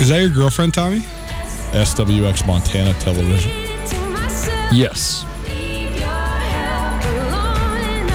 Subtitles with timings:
[0.00, 1.00] Is that your girlfriend, Tommy?
[1.72, 3.50] SWX Montana Television.
[4.72, 5.24] Yes.
[5.44, 8.10] Leave your help alone and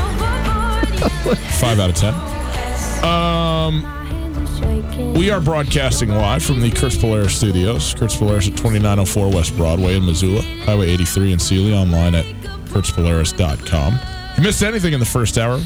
[1.26, 1.38] overboard.
[1.60, 2.14] Five out of ten.
[3.04, 5.14] Um, My hands are shaking.
[5.14, 7.94] we are broadcasting live from the Kurtz Polaris Studios.
[7.96, 12.26] Kurtz Polaris at 2904 West Broadway in Missoula, Highway 83 in Seeley, online at
[12.68, 13.94] kurtzpolaris.com.
[14.32, 15.60] If you missed anything in the first hour,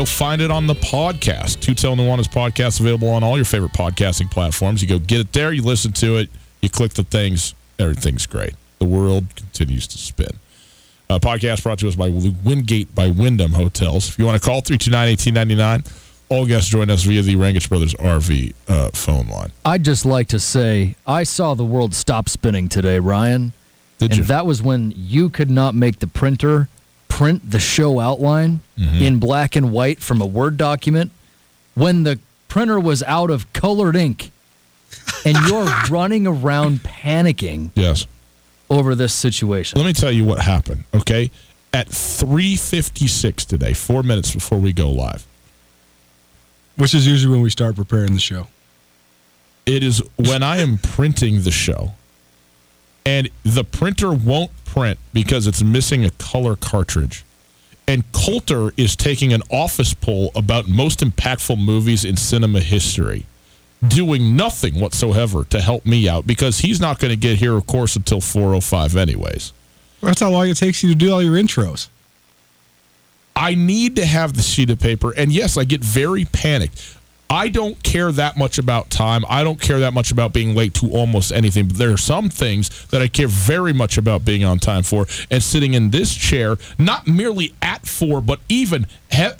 [0.00, 1.60] go find it on the podcast.
[1.60, 4.80] Two Tell Nuanez podcast available on all your favorite podcasting platforms.
[4.80, 6.30] You go get it there, you listen to it,
[6.62, 8.54] you click the things, everything's great.
[8.78, 10.30] The world continues to spin.
[11.10, 14.08] A podcast brought to us by Wingate by Wyndham Hotels.
[14.08, 15.84] If you want to call 329 1899,
[16.30, 19.52] all guests join us via the Rangich Brothers RV uh, phone line.
[19.66, 23.52] I'd just like to say I saw the world stop spinning today, Ryan.
[23.98, 24.24] Did and you?
[24.24, 26.70] that was when you could not make the printer
[27.20, 29.02] print the show outline Mm-hmm.
[29.02, 31.10] in black and white from a Word document
[31.74, 34.30] when the printer was out of colored ink
[35.26, 38.06] and you're running around panicking yes.
[38.70, 39.78] over this situation.
[39.78, 41.30] Let me tell you what happened, okay?
[41.74, 45.26] At 3.56 today, four minutes before we go live,
[46.76, 48.46] Which is usually when we start preparing the show.
[49.66, 51.92] it is when I am printing the show,
[53.10, 57.24] and the printer won't print because it's missing a color cartridge.
[57.88, 63.26] And Colter is taking an office poll about most impactful movies in cinema history,
[63.86, 67.66] doing nothing whatsoever to help me out because he's not going to get here, of
[67.66, 69.52] course, until 4.05 anyways.
[70.00, 71.88] That's how long it takes you to do all your intros.
[73.34, 75.12] I need to have the sheet of paper.
[75.16, 76.96] And yes, I get very panicked.
[77.30, 79.24] I don't care that much about time.
[79.28, 81.68] I don't care that much about being late to almost anything.
[81.68, 85.06] But there are some things that I care very much about being on time for.
[85.30, 88.86] And sitting in this chair, not merely at four, but even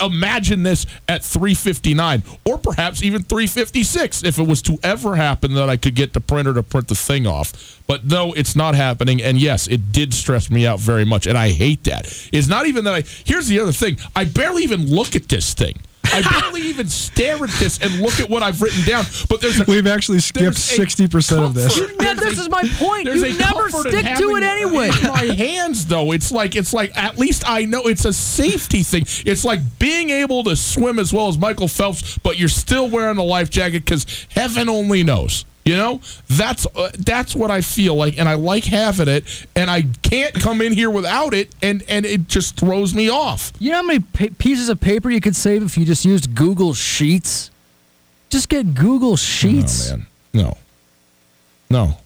[0.00, 5.68] imagine this at 359 or perhaps even 356 if it was to ever happen that
[5.68, 7.80] I could get the printer to print the thing off.
[7.88, 9.20] But no, it's not happening.
[9.20, 11.26] And yes, it did stress me out very much.
[11.26, 12.06] And I hate that.
[12.32, 13.02] It's not even that I.
[13.24, 15.80] Here's the other thing I barely even look at this thing.
[16.12, 19.04] I barely even stare at this and look at what I've written down.
[19.28, 21.78] But there's a, We've actually skipped 60% of this.
[21.78, 21.96] comfort.
[22.02, 23.06] Yeah, this a- is my point.
[23.06, 24.90] You never comfort stick to it anyway.
[25.02, 29.02] my hands though it's like it's like at least i know it's a safety thing
[29.26, 33.16] it's like being able to swim as well as michael phelps but you're still wearing
[33.18, 37.94] a life jacket because heaven only knows you know, that's uh, that's what I feel
[37.94, 41.84] like, and I like having it, and I can't come in here without it, and
[41.88, 43.52] and it just throws me off.
[43.60, 46.34] You know how many pa- pieces of paper you could save if you just used
[46.34, 47.52] Google Sheets?
[48.30, 49.90] Just get Google Sheets.
[49.90, 50.58] Man, no,
[51.70, 51.98] no,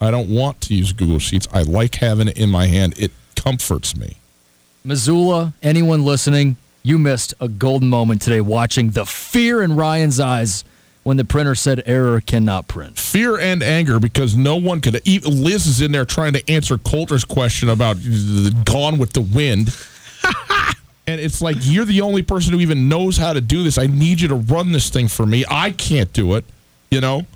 [0.00, 1.46] I don't want to use Google Sheets.
[1.52, 2.98] I like having it in my hand.
[2.98, 4.16] It comforts me.
[4.82, 10.64] Missoula, anyone listening, you missed a golden moment today watching the fear in Ryan's eyes
[11.02, 12.98] when the printer said error cannot print.
[12.98, 15.00] fear and anger because no one could.
[15.06, 17.96] Even Liz is in there trying to answer Colter's question about
[18.64, 19.74] Gone with the Wind.
[21.06, 23.78] and it's like, you're the only person who even knows how to do this.
[23.78, 25.44] I need you to run this thing for me.
[25.48, 26.44] I can't do it,
[26.90, 27.26] you know?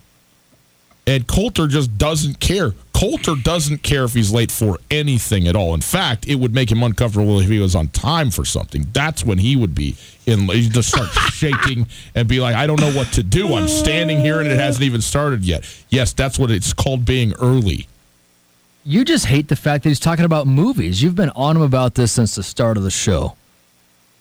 [1.06, 2.72] And Colter just doesn't care.
[2.94, 5.74] Colter doesn't care if he's late for anything at all.
[5.74, 8.86] In fact, it would make him uncomfortable if he was on time for something.
[8.92, 9.96] That's when he would be
[10.26, 10.48] in.
[10.48, 13.54] He'd just start shaking and be like, "I don't know what to do.
[13.54, 17.34] I'm standing here and it hasn't even started yet." Yes, that's what it's called being
[17.34, 17.88] early.
[18.84, 21.02] You just hate the fact that he's talking about movies.
[21.02, 23.34] You've been on him about this since the start of the show.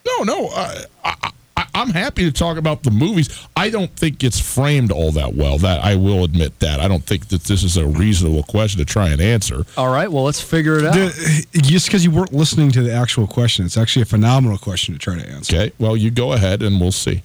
[0.06, 1.30] No, no, I, I, I,
[1.74, 3.46] I'm happy to talk about the movies.
[3.56, 5.58] I don't think it's framed all that well.
[5.58, 6.78] That I will admit that.
[6.80, 9.64] I don't think that this is a reasonable question to try and answer.
[9.76, 10.94] All right, well, let's figure it out.
[10.94, 14.94] The- just because you weren't listening to the actual question, it's actually a phenomenal question
[14.94, 15.56] to try to answer.
[15.56, 17.22] Okay, well, you go ahead and we'll see.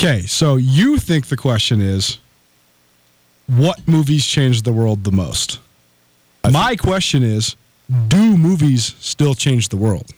[0.00, 2.18] Okay, so you think the question is
[3.46, 5.58] what movies changed the world the most?
[6.50, 7.56] My question is
[8.08, 10.10] do movies still change the world?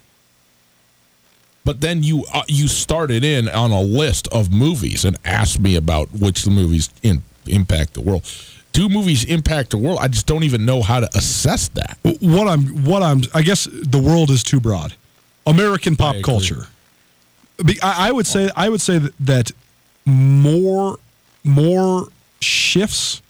[1.67, 5.75] But then you uh, you started in on a list of movies and asked me
[5.75, 8.23] about which movies in, impact the world.
[8.71, 9.99] Do movies impact the world?
[10.01, 11.99] I just don't even know how to assess that.
[12.21, 14.95] What I'm what I'm I guess the world is too broad.
[15.45, 16.69] American pop culture.
[17.83, 19.51] I, I would say I would say that, that
[20.05, 21.01] more
[21.43, 22.07] more
[22.41, 23.23] shifts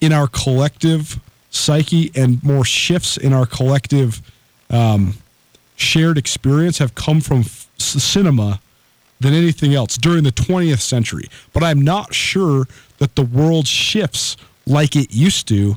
[0.00, 1.20] in our collective
[1.50, 4.22] psyche and more shifts in our collective
[4.70, 5.18] um,
[5.76, 7.44] shared experience have come from
[7.78, 8.60] cinema
[9.20, 11.28] than anything else during the 20th century.
[11.52, 12.66] But I'm not sure
[12.98, 14.36] that the world shifts
[14.66, 15.76] like it used to.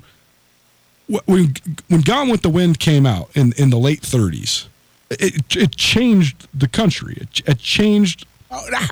[1.25, 1.55] When
[1.87, 4.67] when Gone with the Wind came out in, in the late 30s,
[5.09, 7.17] it, it changed the country.
[7.19, 8.27] It, it changed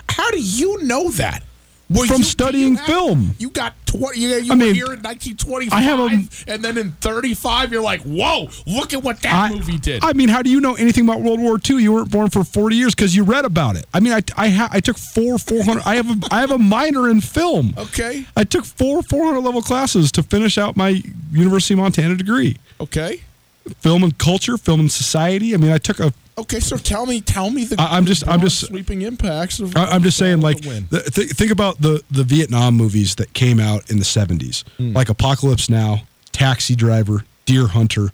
[0.10, 1.44] How do you know that?
[1.90, 3.36] Well, From you- studying you have- film.
[3.40, 4.20] You got twenty.
[4.20, 7.72] You, you I were mean, here in 1925, I have a- and then in 35,
[7.72, 8.50] you're like, "Whoa!
[8.66, 11.22] Look at what that I, movie did." I mean, how do you know anything about
[11.22, 11.82] World War II?
[11.82, 13.86] You weren't born for 40 years because you read about it.
[13.94, 15.84] I mean, I I, ha- I took four 400.
[15.86, 17.74] I have a I have a minor in film.
[17.78, 21.02] okay, I took four 400 level classes to finish out my
[21.32, 22.58] University of Montana degree.
[22.82, 23.22] okay,
[23.82, 25.54] Film and culture, film and society.
[25.54, 26.14] I mean, I took a.
[26.38, 26.60] okay.
[26.60, 27.80] So tell me, tell me the.
[27.82, 29.76] I- I'm just- I'm just- sweeping impacts of.
[29.76, 33.60] I- I'm just saying, like, the th- think about the the Vietnam movies that came
[33.60, 34.94] out in the 70s, hmm.
[34.94, 38.12] like Apocalypse Now, Taxi Driver, Deer Hunter.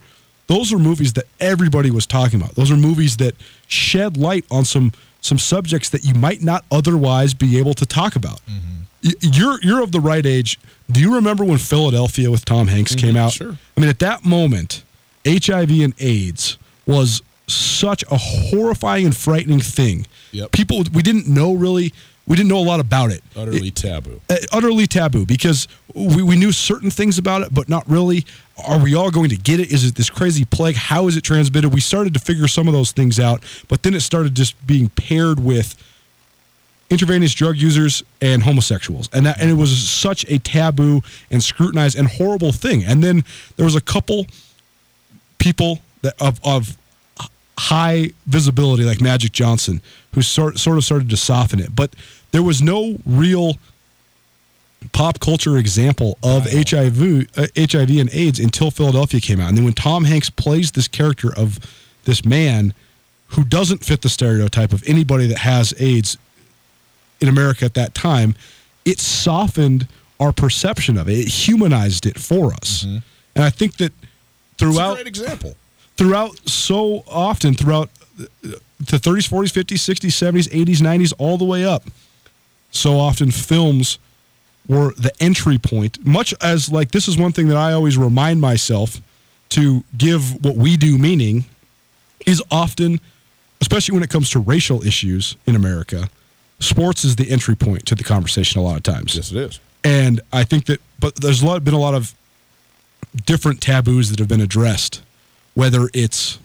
[0.47, 2.55] Those are movies that everybody was talking about.
[2.55, 3.35] Those are movies that
[3.67, 4.91] shed light on some
[5.21, 8.41] some subjects that you might not otherwise be able to talk about.
[8.45, 8.81] Mm-hmm.
[9.05, 10.59] Y- You're you're of the right age.
[10.91, 13.31] Do you remember when Philadelphia with Tom Hanks mm-hmm, came out?
[13.31, 13.57] sure.
[13.77, 14.83] I mean, at that moment,
[15.25, 20.07] HIV and AIDS was such a horrifying and frightening thing.
[20.31, 20.51] Yep.
[20.51, 21.93] People, we didn't know really,
[22.25, 23.23] we didn't know a lot about it.
[23.35, 24.21] utterly taboo.
[24.29, 28.25] Uh, utterly taboo because we, we knew certain things about it, but not really.
[28.65, 29.71] Are we all going to get it?
[29.71, 30.75] Is it this crazy plague?
[30.75, 31.69] How is it transmitted?
[31.69, 34.89] We started to figure some of those things out, but then it started just being
[34.89, 35.75] paired with
[36.89, 41.97] intravenous drug users and homosexuals and that and it was such a taboo and scrutinized
[41.97, 43.23] and horrible thing and then
[43.55, 44.27] there was a couple
[45.39, 46.77] people that of of
[47.57, 49.81] high visibility like Magic Johnson
[50.13, 51.95] who sort sort of started to soften it but
[52.31, 53.57] there was no real
[54.91, 59.65] pop culture example of HIV uh, HIV and AIDS until Philadelphia came out and then
[59.65, 61.59] when Tom Hanks plays this character of
[62.05, 62.73] this man
[63.33, 66.17] who doesn't fit the stereotype of anybody that has AIDS
[67.19, 68.35] in America at that time,
[68.85, 69.87] it softened
[70.19, 71.17] our perception of it.
[71.17, 72.83] It humanized it for us.
[73.35, 73.91] And I think that
[74.57, 75.55] throughout great example.
[75.97, 81.65] Throughout so often throughout the 30s, 40s, 50s, 60s, 70s, 80s, 90s, all the way
[81.65, 81.83] up,
[82.71, 83.99] so often films
[84.67, 86.05] were the entry point.
[86.05, 89.01] Much as like this is one thing that I always remind myself
[89.49, 91.45] to give what we do meaning
[92.25, 92.99] is often,
[93.61, 96.09] especially when it comes to racial issues in America,
[96.59, 99.15] sports is the entry point to the conversation a lot of times.
[99.15, 99.59] Yes, it is.
[99.83, 102.15] And I think that, but there's a lot, been a lot of
[103.25, 105.01] different taboos that have been addressed,
[105.53, 106.39] whether it's,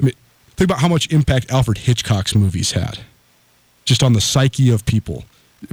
[0.00, 0.14] I mean,
[0.56, 2.98] think about how much impact Alfred Hitchcock's movies had
[3.84, 5.24] just on the psyche of people.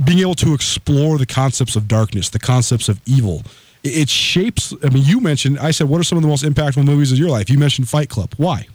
[0.04, 3.44] being able to explore the concepts of darkness, the concepts of evil.
[3.84, 4.74] It, it shapes.
[4.84, 5.60] I mean, you mentioned.
[5.60, 7.50] I said, what are some of the most impactful movies of your life?
[7.50, 8.34] You mentioned Fight Club.
[8.38, 8.68] Why?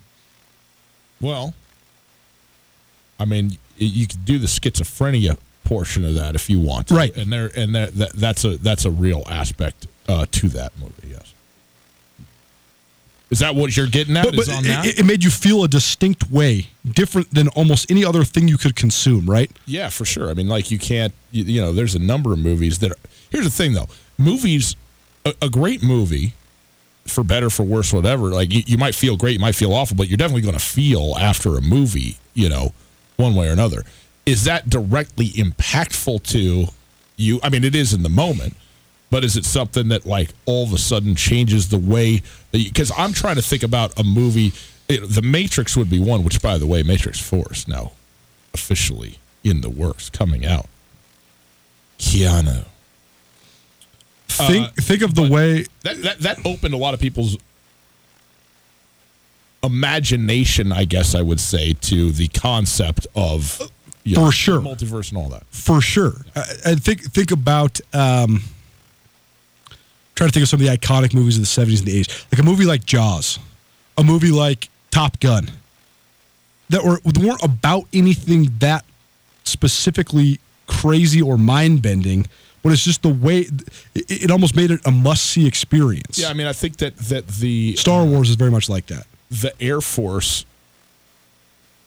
[1.21, 1.55] Well,
[3.19, 6.95] I mean, you could do the schizophrenia portion of that if you want, to.
[6.95, 7.15] Right.
[7.17, 11.09] And there, and that, that that's a that's a real aspect uh, to that movie.
[11.09, 11.30] Yes.
[13.31, 14.25] Is that what you're getting at?
[14.25, 14.87] But, Is but on it, that?
[14.87, 18.59] it- it made you feel a distinct way, different than almost any other thing you
[18.59, 19.31] could consume.
[19.31, 19.51] Right?
[19.67, 20.31] Yeah, for sure.
[20.31, 22.91] I mean, like you can't, you, you know, there's a number of movies that.
[22.93, 22.97] Are,
[23.31, 23.89] here's the thing, though.
[24.19, 24.75] Movies,
[25.25, 26.35] a, a great movie,
[27.07, 28.29] for better, for worse, whatever.
[28.31, 30.61] Like you, you might feel great, you might feel awful, but you're definitely going to
[30.65, 32.73] feel after a movie, you know,
[33.17, 33.85] one way or another.
[34.27, 36.67] Is that directly impactful to
[37.17, 37.41] you?
[37.43, 38.55] I mean, it is in the moment,
[39.11, 42.23] but is it something that like all of a sudden changes the way?
[42.53, 44.53] Because I'm trying to think about a movie.
[44.89, 47.93] it- the Matrix would be one, which, by the way, Matrix Four is now
[48.55, 50.67] officially in the works, coming out.
[51.99, 52.65] Keanu.
[54.29, 55.67] Think think of the way.
[55.83, 57.37] That, that that opened a lot of people's
[59.63, 63.61] imagination, I guess I would say, to the concept of
[64.05, 64.61] you For sure.
[64.61, 65.45] multiverse and all that.
[65.51, 66.25] for sure.
[66.35, 68.43] I, I think think about um,
[70.21, 72.27] trying to think of some of the iconic movies of the seventies and the eighties,
[72.31, 73.39] like a movie like Jaws,
[73.97, 75.51] a movie like Top Gun,
[76.69, 78.85] that were, weren't about anything that
[79.45, 82.27] specifically crazy or mind bending,
[82.63, 83.47] but it's just the way
[83.95, 86.19] it, it almost made it a must see experience.
[86.19, 89.07] Yeah, I mean, I think that that the Star Wars is very much like that.
[89.31, 90.45] the Air Force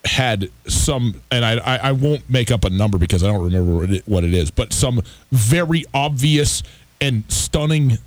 [0.05, 3.75] had some, and I, I, I won't make up a number because I don't remember
[3.75, 6.63] what it, what it is, but some very obvious
[6.99, 7.99] and stunning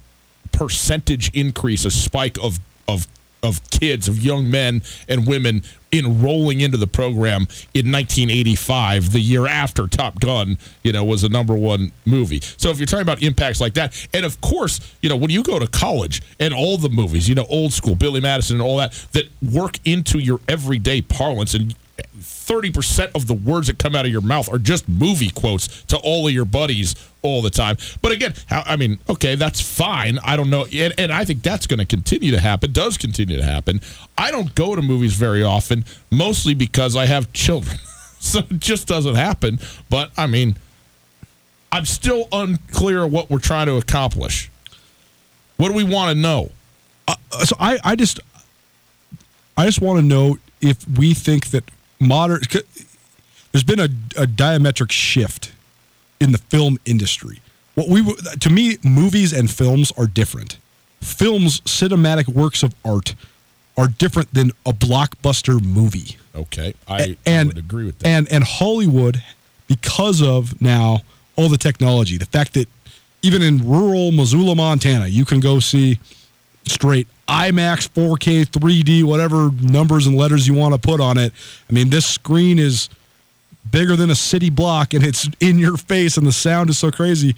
[0.57, 2.59] percentage increase, a spike of
[2.89, 3.07] of
[3.43, 7.43] of kids, of young men and women enrolling into the program
[7.75, 12.41] in 1985, the year after Top Gun, you know, was a number one movie.
[12.57, 15.43] So if you're talking about impacts like that, and of course, you know, when you
[15.43, 18.79] go to college and all the movies, you know, old school, Billy Madison and all
[18.79, 24.05] that, that work into your everyday parlance and 30% of the words that come out
[24.05, 27.77] of your mouth are just movie quotes to all of your buddies all the time.
[28.03, 30.19] But again, I mean, okay, that's fine.
[30.23, 30.67] I don't know.
[30.73, 33.81] And, and I think that's going to continue to happen, does continue to happen.
[34.17, 37.79] I don't go to movies very often, mostly because I have children.
[38.19, 39.59] so it just doesn't happen.
[39.89, 40.57] But I mean,
[41.73, 44.51] I'm still unclear what we're trying to accomplish.
[45.57, 46.51] What do we want to know?
[47.09, 48.21] Uh, so I, I just
[49.57, 51.65] I just want to know if we think that
[52.01, 52.41] modern
[53.53, 53.85] there's been a,
[54.21, 55.53] a diametric shift
[56.21, 57.41] in the film industry.
[57.75, 58.05] What we
[58.41, 60.59] to me movies and films are different.
[61.01, 63.15] Films, cinematic works of art
[63.77, 66.17] are different than a blockbuster movie.
[66.35, 68.09] Okay, I, and I would agree with that.
[68.09, 69.23] And and Hollywood,
[69.67, 71.01] because of now
[71.37, 72.69] all the technology, the fact that
[73.23, 75.99] even in rural Missoula, Montana, you can go see
[76.67, 81.33] straight IMAX, 4K, 3D, whatever numbers and letters you want to put on it.
[81.69, 82.89] I mean, this screen is
[83.71, 86.91] bigger than a city block and it's in your face and the sound is so
[86.91, 87.35] crazy.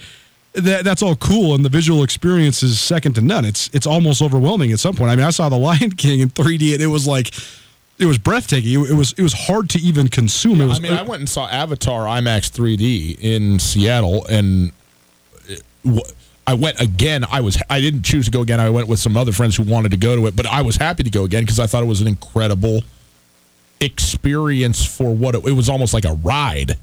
[0.55, 3.45] That, that's all cool and the visual experience is second to none.
[3.45, 5.11] It's it's almost overwhelming at some point.
[5.11, 7.33] I mean, I saw The Lion King in 3D and it was like
[7.99, 8.73] it was breathtaking.
[8.85, 10.61] It, it was it was hard to even consume.
[10.61, 14.73] it was I mean, I went and saw Avatar IMAX 3D in Seattle, and
[15.47, 15.63] it-
[16.49, 17.27] I went again.
[17.31, 18.59] I was I didn't choose to go again.
[18.59, 20.77] I went with some other friends who wanted to go to it, but I was
[20.77, 22.85] happy to go again because I thought it was an incredible
[23.83, 25.69] experience for what it, it was.
[25.69, 26.79] Almost like a ride.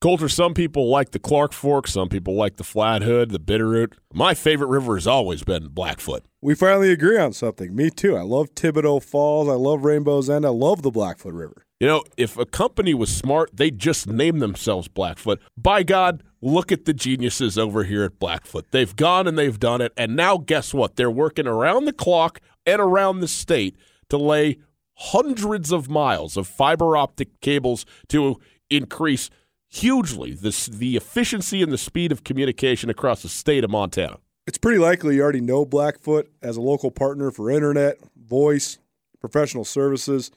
[0.00, 3.94] Colter, some people like the Clark Fork, some people like the Flathead, the Bitterroot.
[4.14, 6.22] My favorite river has always been Blackfoot.
[6.40, 7.74] We finally agree on something.
[7.74, 8.16] Me too.
[8.16, 9.48] I love Thibodeau Falls.
[9.48, 10.46] I love Rainbow's End.
[10.46, 11.66] I love the Blackfoot River.
[11.80, 15.40] You know, if a company was smart, they'd just name themselves Blackfoot.
[15.56, 18.70] By God, look at the geniuses over here at Blackfoot.
[18.70, 19.94] They've gone and they've done it.
[19.96, 20.96] And now, guess what?
[20.96, 23.78] They're working around the clock and around the state
[24.10, 24.58] to lay
[24.94, 29.30] hundreds of miles of fiber optic cables to increase
[29.66, 34.18] hugely the, the efficiency and the speed of communication across the state of Montana.
[34.46, 38.78] It's pretty likely you already know Blackfoot as a local partner for internet, voice,
[39.20, 40.30] professional services,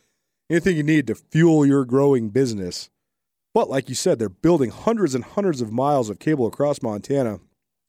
[0.50, 2.90] anything you need to fuel your growing business.
[3.54, 7.40] But like you said, they're building hundreds and hundreds of miles of cable across Montana.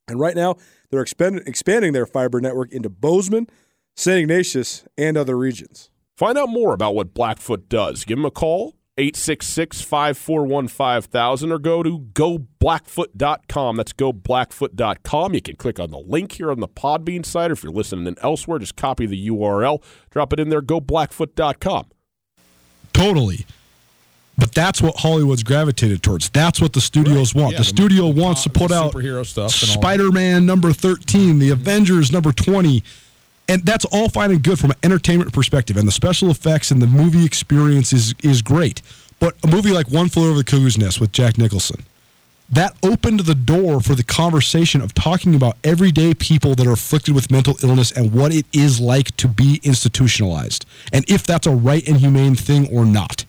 [0.06, 0.56] And right now,
[0.90, 3.48] they're expand- expanding their fiber network into Bozeman,
[3.96, 4.20] St.
[4.20, 5.90] Ignatius, and other regions.
[6.16, 8.04] Find out more about what Blackfoot does.
[8.04, 13.76] Give them a call, 866 541 5000, or go to goblackfoot.com.
[13.76, 15.34] That's goblackfoot.com.
[15.34, 18.06] You can click on the link here on the Podbean site, or if you're listening
[18.06, 21.86] in elsewhere, just copy the URL, drop it in there, goblackfoot.com.
[22.94, 23.44] totally.
[24.36, 26.28] But that's what Hollywood's gravitated towards.
[26.30, 27.52] That's what the studios want.
[27.52, 29.80] Yeah, the, the- studio the wants to put out superhero stuff and all that.
[29.80, 31.52] Spider-Man number 13, the mm-hmm.
[31.52, 32.82] Avengers number 20.
[33.46, 35.76] And that's all fine and good from an entertainment perspective.
[35.76, 38.80] And the special effects and the movie experience is is great.
[39.20, 41.84] But a movie like One Flew Over the Cuckoo's Nest with Jack Nicholson,
[42.50, 47.14] that opened the door for the conversation of talking about everyday people that are afflicted
[47.14, 51.50] with mental illness and what it is like to be institutionalized and if that's a
[51.50, 53.24] right and humane thing or not.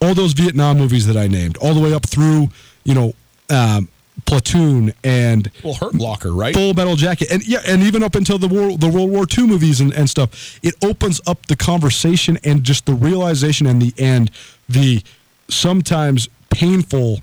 [0.00, 2.48] All those Vietnam movies that I named, all the way up through,
[2.84, 3.14] you know,
[3.50, 3.88] um,
[4.24, 6.54] Platoon and Well, Hurt Locker, right?
[6.54, 9.46] Full Metal Jacket, and yeah, and even up until the war, the World War II
[9.46, 13.94] movies and, and stuff, it opens up the conversation and just the realization and the
[13.98, 14.30] and
[14.68, 15.02] the
[15.48, 17.20] sometimes painful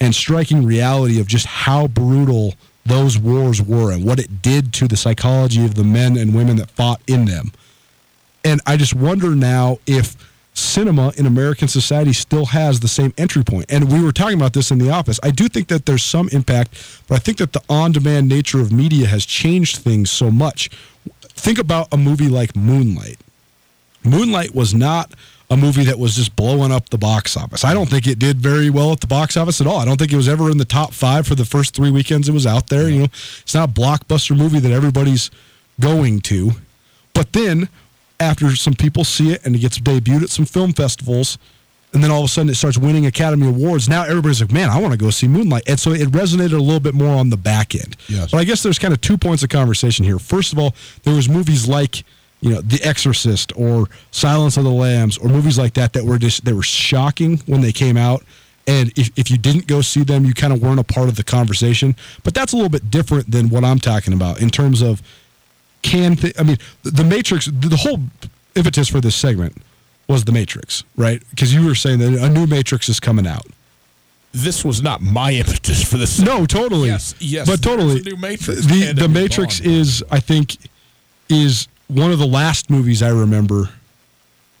[0.00, 4.86] and striking reality of just how brutal those wars were and what it did to
[4.86, 7.52] the psychology of the men and women that fought in them.
[8.44, 10.16] And I just wonder now if
[10.54, 13.66] cinema in American society still has the same entry point.
[13.68, 15.20] And we were talking about this in the office.
[15.22, 18.60] I do think that there's some impact, but I think that the on demand nature
[18.60, 20.70] of media has changed things so much.
[21.22, 23.18] Think about a movie like Moonlight.
[24.02, 25.12] Moonlight was not
[25.48, 27.64] a movie that was just blowing up the box office.
[27.64, 29.78] I don't think it did very well at the box office at all.
[29.78, 32.28] I don't think it was ever in the top five for the first three weekends
[32.28, 32.88] it was out there.
[32.88, 35.30] You know, it's not a blockbuster movie that everybody's
[35.78, 36.52] going to.
[37.14, 37.68] But then,
[38.18, 41.38] after some people see it and it gets debuted at some film festivals,
[41.92, 43.88] and then all of a sudden it starts winning Academy Awards.
[43.88, 45.62] Now everybody's like, man, I want to go see Moonlight.
[45.66, 47.96] And so it resonated a little bit more on the back end.
[48.08, 48.32] Yes.
[48.32, 50.18] But I guess there's kind of two points of conversation here.
[50.18, 50.74] First of all,
[51.04, 52.04] there was movies like,
[52.40, 56.18] you know, The Exorcist or Silence of the Lambs or movies like that that were
[56.18, 58.22] just they were shocking when they came out.
[58.68, 61.16] And if, if you didn't go see them, you kind of weren't a part of
[61.16, 61.94] the conversation.
[62.24, 65.02] But that's a little bit different than what I'm talking about in terms of
[65.82, 68.00] can th- I mean the, the Matrix the, the whole
[68.54, 69.56] impetus for this segment
[70.08, 71.22] was the Matrix, right?
[71.30, 73.46] Because you were saying that a new Matrix is coming out.
[74.32, 76.18] This was not my impetus for this.
[76.20, 76.88] No, totally.
[76.88, 78.02] Yes, yes, but totally.
[78.02, 78.66] new Matrix.
[78.66, 80.56] The the Matrix is, I think,
[81.28, 83.70] is one of the last movies I remember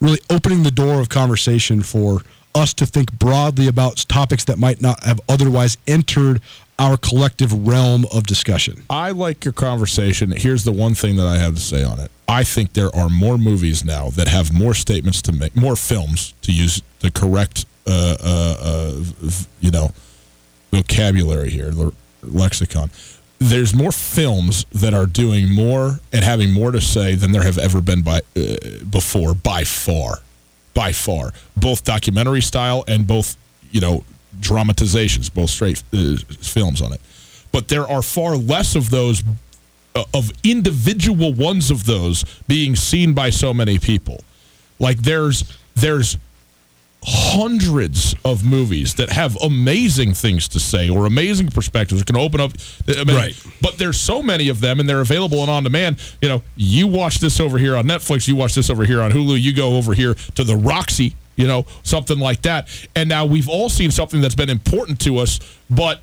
[0.00, 2.20] really opening the door of conversation for
[2.54, 6.40] us to think broadly about topics that might not have otherwise entered
[6.78, 8.82] our collective realm of discussion.
[8.90, 10.30] I like your conversation.
[10.30, 12.10] Here's the one thing that I have to say on it.
[12.28, 16.34] I think there are more movies now that have more statements to make, more films
[16.42, 19.02] to use the correct, uh, uh, uh,
[19.60, 19.92] you know,
[20.70, 21.72] vocabulary here,
[22.22, 22.90] lexicon.
[23.38, 27.58] There's more films that are doing more and having more to say than there have
[27.58, 28.56] ever been by uh,
[28.90, 30.20] before, by far,
[30.72, 31.32] by far.
[31.56, 33.36] Both documentary style and both,
[33.70, 34.04] you know,
[34.40, 37.00] dramatizations, both straight uh, films on it.
[37.52, 39.22] But there are far less of those
[39.94, 44.20] uh, of individual ones of those being seen by so many people.
[44.78, 46.18] Like there's there's
[47.08, 52.40] hundreds of movies that have amazing things to say or amazing perspectives that can open
[52.40, 52.50] up
[52.88, 53.46] I mean, Right.
[53.62, 56.88] but there's so many of them and they're available and on demand you know you
[56.88, 59.76] watch this over here on netflix you watch this over here on hulu you go
[59.76, 63.90] over here to the roxy you know something like that and now we've all seen
[63.92, 65.38] something that's been important to us
[65.70, 66.00] but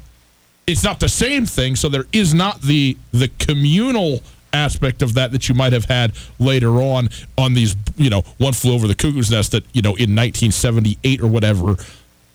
[0.65, 4.21] it's not the same thing so there is not the the communal
[4.53, 8.53] aspect of that that you might have had later on on these you know one
[8.53, 11.75] flew over the cuckoo's nest that you know in 1978 or whatever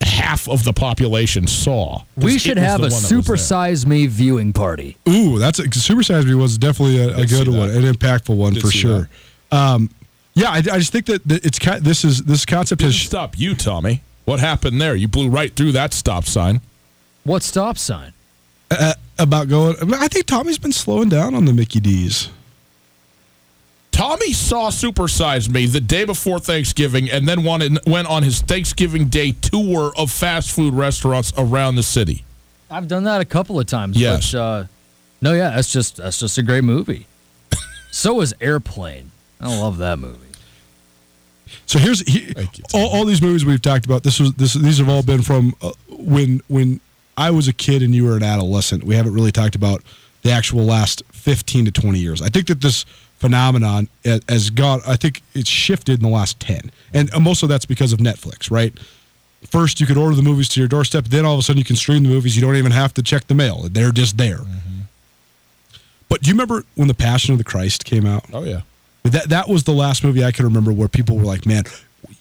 [0.01, 3.21] half of the population saw We should have a one that was there.
[3.23, 4.97] super size me viewing party.
[5.09, 8.53] Ooh, that's a, Super Size Me was definitely a, a good one, an impactful one
[8.55, 9.09] Did for sure.
[9.51, 9.91] Um,
[10.35, 13.37] yeah, I, I just think that, that it's this is this concept Didn't has stop
[13.39, 16.61] you tommy what happened there you blew right through that stop sign
[17.25, 18.13] What stop sign?
[18.71, 19.77] uh, about going.
[19.95, 22.31] I think Tommy's been slowing down on the Mickey D's.
[23.99, 29.09] Tommy saw Supersize Me the day before Thanksgiving and then wanted, went on his Thanksgiving
[29.09, 32.25] Day tour of fast food restaurants around the city.
[32.71, 33.97] I've done that a couple of times.
[33.97, 34.31] Yes.
[34.31, 34.65] But, uh,
[35.21, 37.07] no, yeah, that's just that's just a great movie.
[37.91, 39.11] so is Airplane.
[39.41, 40.19] I love that movie.
[41.67, 42.35] So here's he, you,
[42.75, 44.03] all, all these movies we've talked about.
[44.03, 46.81] This was this these have all been from uh, when when
[47.19, 48.85] I was a kid and you were an adolescent.
[48.85, 49.83] We haven't really talked about
[50.23, 52.23] the actual last fifteen to twenty years.
[52.23, 52.85] I think that this
[53.19, 54.81] phenomenon has gone.
[54.87, 57.99] I think it's shifted in the last ten, and uh, most of that's because of
[57.99, 58.73] Netflix, right?
[59.51, 61.05] First, you could order the movies to your doorstep.
[61.07, 62.37] Then all of a sudden, you can stream the movies.
[62.37, 64.41] You don't even have to check the mail; they're just there.
[66.09, 68.25] But do you remember when the Passion of the Christ came out?
[68.33, 68.63] Oh, yeah.
[69.03, 71.65] That that was the last movie I can remember where people were like, "Man,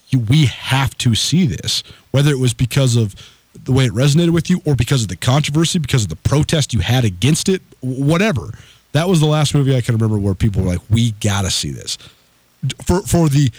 [0.09, 3.15] you, we have to see this." Whether it was because of
[3.63, 6.73] the way it resonated with you, or because of the controversy, because of the protest
[6.73, 8.51] you had against it, whatever.
[8.93, 11.71] That was the last movie I can remember where people were like, "We gotta see
[11.71, 11.97] this."
[12.85, 13.51] For for the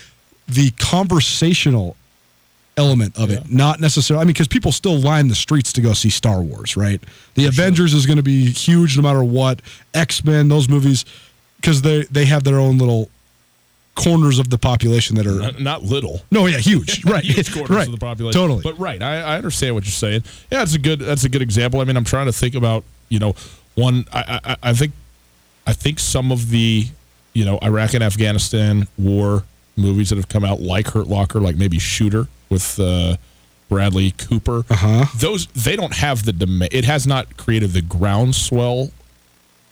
[0.48, 1.96] the conversational
[2.76, 4.22] element of it, not necessarily.
[4.22, 7.02] I mean, because people still line the streets to go see Star Wars, right?
[7.34, 9.60] The Avengers is going to be huge no matter what.
[9.94, 11.04] X Men, those movies,
[11.56, 13.10] because they they have their own little
[13.98, 16.20] corners of the population that are Not, not little.
[16.30, 18.40] no, yeah, huge, right, huge quarters right, of the population.
[18.40, 18.62] totally.
[18.62, 20.22] But right, I, I understand what you're saying.
[20.52, 21.80] Yeah, it's a good that's a good example.
[21.80, 23.34] I mean, I'm trying to think about you know
[23.74, 24.04] one.
[24.12, 24.92] I I, I think
[25.66, 26.86] I think some of the
[27.34, 29.44] you know Iraq and Afghanistan war
[29.76, 33.16] movies that have come out, like Hurt Locker, like maybe Shooter with uh,
[33.68, 34.64] Bradley Cooper.
[34.70, 35.06] Uh-huh.
[35.16, 36.72] Those they don't have the demand.
[36.72, 38.90] It has not created the groundswell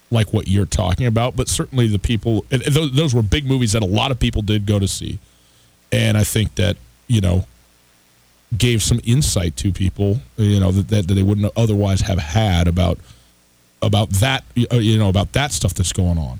[0.09, 2.45] like what you're talking about, but certainly the people.
[2.49, 5.19] Those, those were big movies that a lot of people did go to see,
[5.91, 7.45] and I think that you know
[8.57, 12.67] gave some insight to people, you know, that, that, that they wouldn't otherwise have had
[12.67, 12.97] about
[13.81, 16.39] about that, uh, you know, about that stuff that's going on.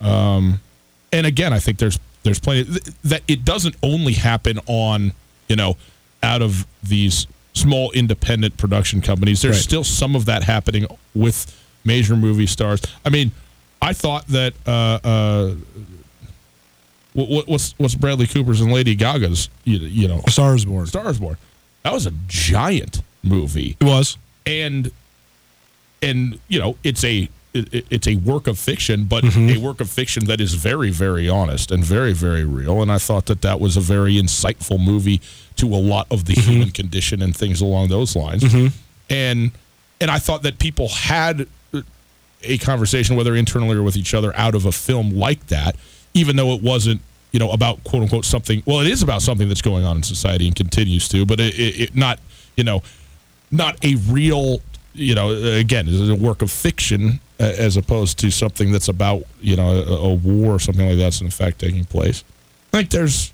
[0.00, 0.60] Um,
[1.12, 5.12] and again, I think there's there's plenty th- that it doesn't only happen on,
[5.48, 5.76] you know,
[6.22, 9.40] out of these small independent production companies.
[9.40, 9.62] There's Right.
[9.62, 11.46] still some of that happening with
[11.86, 12.82] major movie stars.
[13.04, 13.30] I mean,
[13.80, 15.54] I thought that uh, uh,
[17.14, 20.86] what, what- what's what's Bradley Cooper's and Lady Gaga's, you, you know, Stars Born.
[20.86, 21.36] Stars Born.
[21.82, 24.18] That was a giant movie, It was.
[24.44, 24.90] and
[26.02, 29.88] and you know it's a it, it's a work of fiction, but a work of
[29.88, 32.82] fiction that is very very honest and very very real.
[32.82, 35.20] And I thought that that was a very insightful movie
[35.56, 38.44] to a lot of the human condition and things along those lines.
[39.08, 39.52] And
[40.00, 41.46] and I thought that people had
[42.46, 45.76] a conversation, whether internally or with each other, out of a film like that,
[46.14, 47.00] even though it wasn't,
[47.32, 48.62] you know, about quote unquote something.
[48.66, 51.58] Well, it is about something that's going on in society and continues to, but it,
[51.58, 52.18] it, it not,
[52.56, 52.82] you know,
[53.50, 54.60] not a real,
[54.94, 59.24] you know, again, it's a work of fiction uh, as opposed to something that's about,
[59.40, 62.24] you know, a, a war or something like that's in fact taking place.
[62.72, 63.32] I think there's,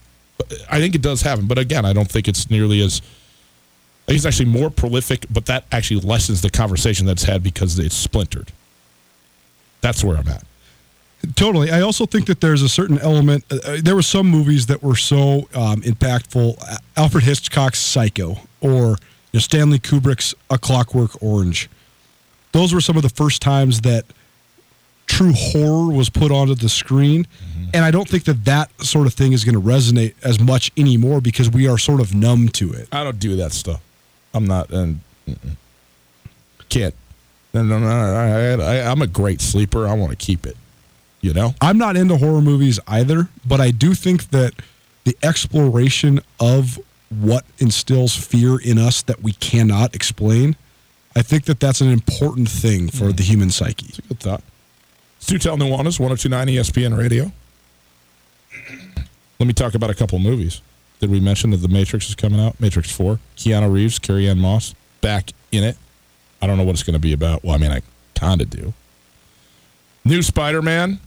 [0.71, 3.03] I think it does happen, but again, I don't think it's nearly as.
[4.09, 8.51] It's actually more prolific, but that actually lessens the conversation that's had because it's splintered.
[9.83, 10.45] That's where I'm at.
[11.37, 11.71] Totally.
[11.71, 13.45] I also think that there's a certain element.
[13.51, 16.57] Uh, uh, there were some movies that were so um, impactful.
[16.61, 21.69] Uh, Alfred Hitchcock's Psycho or you know, Stanley Kubrick's A Clockwork Orange.
[22.53, 24.05] Those were some of the first times that
[25.07, 27.27] true horror was put onto the screen.
[27.75, 30.71] And I don't think that that sort of thing is going to resonate as much
[30.77, 32.89] anymore because we are sort of numb to it.
[32.93, 33.81] I don't do that stuff.
[34.35, 35.57] I'm not, and mm-mm.
[36.69, 36.95] can't.
[37.55, 37.87] No, no, no.
[37.89, 39.87] I, I, I'm a great sleeper.
[39.87, 40.57] I want to keep it.
[41.21, 41.55] You know.
[41.61, 44.55] I'm not into horror movies either, but I do think that
[45.05, 46.81] the exploration of
[47.21, 50.57] what instills fear in us that we cannot explain,
[51.15, 53.17] I think that that's an important thing for mm.
[53.17, 53.87] the human psyche.
[53.89, 54.43] It's a good thought.
[55.19, 57.31] Stu Tell Nuanez, 1029 ESPN Radio.
[59.39, 60.61] Let me talk about a couple movies.
[61.01, 62.61] Did we mention that The Matrix is coming out?
[62.61, 63.19] Matrix 4.
[63.37, 65.77] Keanu Reeves, Carrie Ann Moss, back in it.
[66.43, 67.45] I don't know what it's going to be about.
[67.45, 67.83] Well, I mean, I
[68.15, 68.75] kind of do.
[70.05, 70.99] New Spider Man,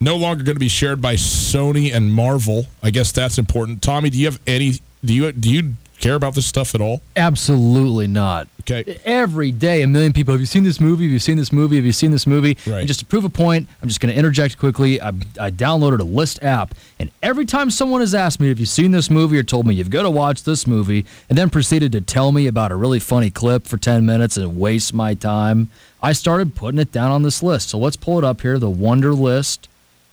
[0.00, 2.66] no longer going to be shared by Sony and Marvel.
[2.82, 3.80] I guess that's important.
[3.80, 4.74] Tommy, do you have any?
[5.04, 7.02] Do you do you care about this stuff at all?
[7.16, 8.48] Absolutely not.
[8.68, 8.98] Okay.
[9.04, 10.34] Every day, a million people.
[10.34, 11.04] Have you seen this movie?
[11.04, 11.76] Have you seen this movie?
[11.76, 12.56] Have you seen this movie?
[12.66, 12.80] Right.
[12.80, 15.00] And just to prove a point, I'm just going to interject quickly.
[15.00, 15.08] I,
[15.40, 18.90] I downloaded a list app, and every time someone has asked me, "Have you seen
[18.90, 22.00] this movie?" or told me you've got to watch this movie, and then proceeded to
[22.00, 25.70] tell me about a really funny clip for 10 minutes and waste my time,
[26.02, 27.68] I started putting it down on this list.
[27.68, 28.58] So let's pull it up here.
[28.58, 29.68] The Wunderlist.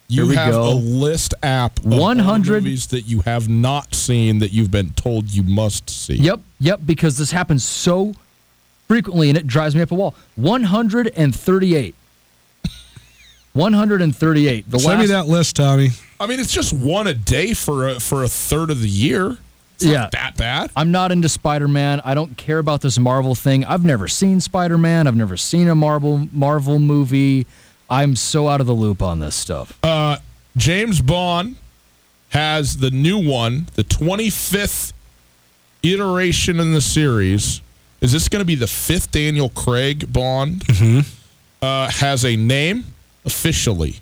[0.09, 0.69] You Here we have go.
[0.69, 5.31] a list app of 100 movies that you have not seen that you've been told
[5.33, 6.15] you must see.
[6.15, 8.13] Yep, yep, because this happens so
[8.87, 10.13] frequently and it drives me up a wall.
[10.35, 11.95] 138.
[13.53, 14.69] 138.
[14.69, 15.89] The Send me that list, Tommy.
[16.19, 19.37] I mean, it's just one a day for a, for a third of the year.
[19.75, 20.01] It's Yeah.
[20.01, 20.71] not that bad.
[20.75, 22.01] I'm not into Spider Man.
[22.05, 23.65] I don't care about this Marvel thing.
[23.65, 25.07] I've never seen Spider Man.
[25.07, 27.45] I've never seen a Marvel Marvel movie.
[27.89, 29.77] I'm so out of the loop on this stuff.
[29.83, 30.17] Uh,
[30.57, 31.55] James Bond
[32.29, 34.93] has the new one, the 25th
[35.83, 37.61] iteration in the series.
[38.01, 40.65] Is this going to be the fifth Daniel Craig Bond?
[40.65, 40.99] Mm-hmm.
[41.61, 42.85] Uh, has a name
[43.25, 43.97] officially.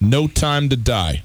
[0.00, 1.22] No Time to Die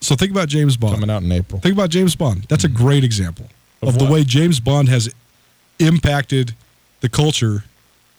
[0.00, 0.94] So think about James Bond.
[0.94, 1.60] coming out in April.
[1.60, 2.44] Think about James Bond.
[2.48, 3.48] That's a great example
[3.82, 5.12] Of of, the way James Bond has
[5.78, 6.54] impacted
[7.00, 7.64] the culture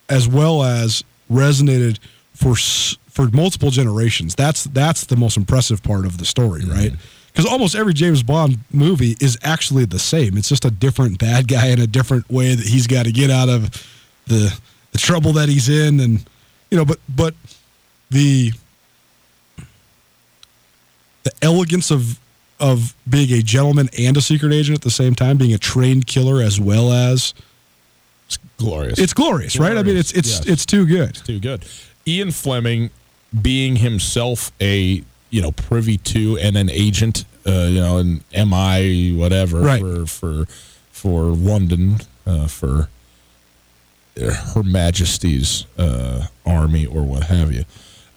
[0.09, 1.99] as well as resonated
[2.33, 2.55] for
[3.09, 4.35] for multiple generations.
[4.35, 6.71] That's that's the most impressive part of the story, Mm-hmm.
[6.71, 6.91] right?
[7.31, 10.37] Because almost every James Bond movie is actually the same.
[10.37, 13.29] It's just a different bad guy in a different way that he's got to get
[13.29, 13.71] out of
[14.27, 14.57] the
[14.93, 16.25] the trouble that he's in, and
[16.71, 17.33] you know, but but
[18.09, 18.53] the
[21.23, 22.19] the elegance of
[22.59, 26.07] of being a gentleman and a secret agent at the same time, being a trained
[26.07, 27.33] killer as well as
[28.27, 28.99] It's glorious.
[28.99, 29.77] it's glorious, right?
[29.77, 30.45] I mean, it's it's Yes.
[30.47, 31.15] it's too good.
[31.15, 31.65] too good.
[32.07, 32.89] Ian Fleming
[33.41, 39.13] being himself a you know privy to and an agent, uh, you know, an MI
[39.15, 39.81] whatever Right.
[39.81, 40.45] for for
[40.91, 42.89] for London uh, for
[44.17, 47.65] Her Majesty's uh, army or what have you.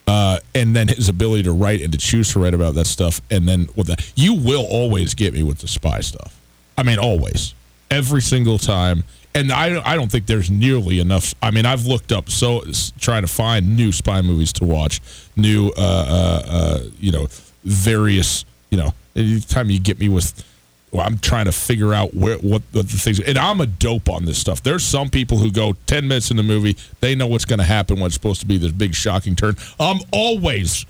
[0.06, 3.20] Uh, and then his ability to write and to choose to write about that stuff,
[3.30, 6.34] and then with that, you will always get me with the spy stuff.
[6.78, 7.52] I mean, always,
[7.90, 9.04] every single time.
[9.38, 11.34] And I, I don't think there's nearly enough.
[11.40, 12.64] I mean, I've looked up so
[12.98, 15.00] trying to find new spy movies to watch,
[15.36, 17.28] new, uh, uh, uh, you know,
[17.62, 20.44] various, you know, anytime you get me with
[20.90, 23.20] well, I'm trying to figure out where what, what the things.
[23.20, 24.62] And I'm a dope on this stuff.
[24.62, 27.64] There's some people who go 10 minutes in the movie, they know what's going to
[27.64, 29.56] happen when it's supposed to be this big shocking turn.
[29.78, 30.86] I'm always,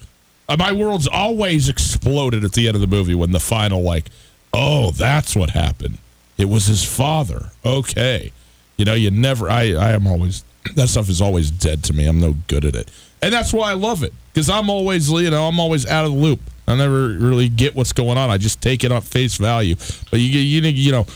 [0.49, 4.07] uh, my world's always exploded at the end of the movie when the final like,
[4.53, 5.99] oh, that's what happened.
[6.37, 7.51] It was his father.
[7.65, 8.33] Okay,
[8.79, 9.51] you know, you never.
[9.51, 12.07] I I am always that stuff is always dead to me.
[12.07, 15.31] I'm no good at it, and that's why I love it because I'm always you
[15.31, 16.41] know I'm always out of the loop.
[16.67, 18.31] I never really get what's going on.
[18.31, 19.77] I just take it on face value.
[20.11, 21.07] But you you you know,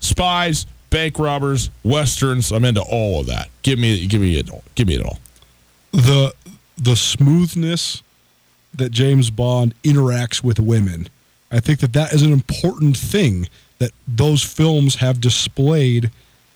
[0.00, 2.52] spies, bank robbers, westerns.
[2.52, 3.48] I'm into all of that.
[3.62, 4.62] Give me give me it all.
[4.74, 5.18] Give me it all.
[5.92, 6.32] the
[6.76, 8.02] the smoothness
[8.74, 11.08] that James Bond interacts with women.
[11.50, 16.10] I think that that is an important thing that those films have displayed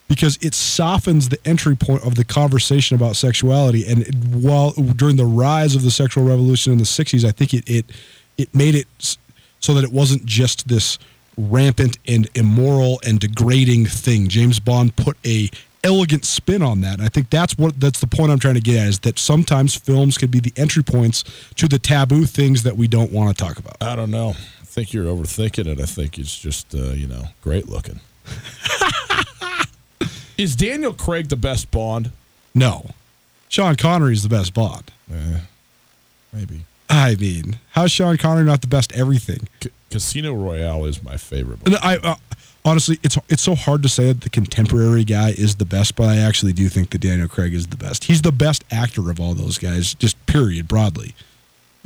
[0.09, 5.17] because it softens the entry point of the conversation about sexuality and it, while during
[5.17, 7.87] the rise of the sexual revolution in the 60s I think it it
[8.37, 8.87] it made it
[9.61, 10.99] so that it wasn't just this
[11.37, 14.29] rampant and immoral and degrading thing.
[14.29, 15.49] James Bond put a
[15.83, 16.99] elegant spin on that.
[16.99, 19.19] And I think that's what that's the point I'm trying to get at is that
[19.19, 21.25] sometimes films can be the entry points
[21.57, 23.77] to the taboo things that we don't want to talk about.
[23.81, 24.31] I don't know.
[24.31, 25.81] I think you're overthinking it.
[25.81, 28.01] I think it's just uh, you know great looking.
[30.37, 32.11] is Daniel Craig the best Bond?
[32.55, 32.91] No.
[33.49, 34.91] Sean Connery is the best Bond.
[35.13, 35.41] Eh,
[36.33, 36.65] maybe.
[36.89, 39.49] I mean, how's Sean Connery not the best everything?
[39.63, 41.61] C- Casino Royale is my favorite.
[41.67, 42.17] And I uh,
[42.65, 46.09] honestly, it's it's so hard to say that the contemporary guy is the best, but
[46.09, 48.05] I actually do think that Daniel Craig is the best.
[48.05, 51.15] He's the best actor of all those guys, just period, broadly.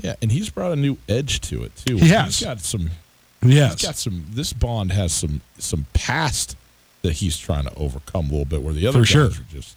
[0.03, 1.97] Yeah, and he's brought a new edge to it too.
[1.97, 2.39] He has.
[2.39, 2.91] He's got some.
[3.43, 3.75] Yes.
[3.75, 4.27] He's got some.
[4.31, 6.57] This Bond has some some past
[7.03, 9.27] that he's trying to overcome a little bit, where the other For guys sure.
[9.27, 9.77] are just.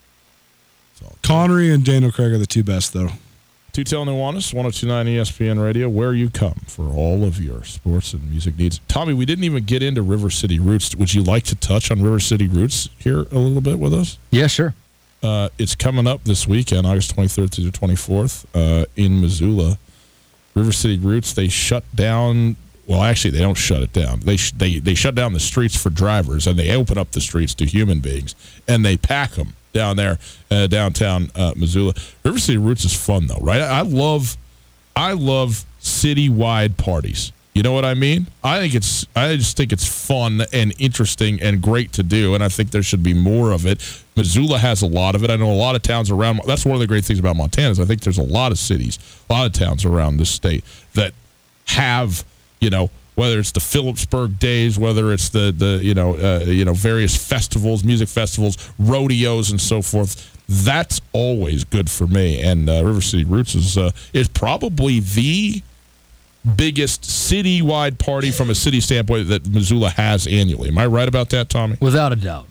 [1.00, 3.08] It's Connery and Daniel Craig are the two best, though.
[3.72, 8.30] Two Tell Nuanez, 1029 ESPN Radio, where you come for all of your sports and
[8.30, 8.80] music needs.
[8.86, 10.94] Tommy, we didn't even get into River City Roots.
[10.94, 14.18] Would you like to touch on River City Roots here a little bit with us?
[14.30, 14.74] Yeah, sure.
[15.22, 19.78] Uh, it's coming up this weekend, August 23rd through the 24th, uh, in Missoula.
[20.54, 22.56] River City Roots, they shut down.
[22.92, 24.20] Well, actually, they don't shut it down.
[24.20, 27.22] They sh- they they shut down the streets for drivers, and they open up the
[27.22, 28.34] streets to human beings,
[28.68, 30.18] and they pack them down there,
[30.50, 31.94] uh, downtown uh, Missoula.
[32.22, 33.62] River City Roots is fun though, right?
[33.62, 34.36] I, I love,
[34.94, 37.32] I love citywide parties.
[37.54, 38.26] You know what I mean?
[38.44, 42.44] I think it's I just think it's fun and interesting and great to do, and
[42.44, 43.80] I think there should be more of it.
[44.16, 45.30] Missoula has a lot of it.
[45.30, 46.42] I know a lot of towns around.
[46.46, 48.58] That's one of the great things about Montana is I think there's a lot of
[48.58, 48.98] cities,
[49.30, 51.14] a lot of towns around this state that
[51.68, 52.26] have
[52.62, 56.64] you know whether it's the Philipsburg days, whether it's the the you know uh, you
[56.64, 60.30] know various festivals, music festivals, rodeos, and so forth.
[60.48, 62.42] That's always good for me.
[62.42, 65.62] And uh, River City Roots is uh, is probably the
[66.56, 70.70] biggest citywide party from a city standpoint that Missoula has annually.
[70.70, 71.76] Am I right about that, Tommy?
[71.80, 72.46] Without a doubt.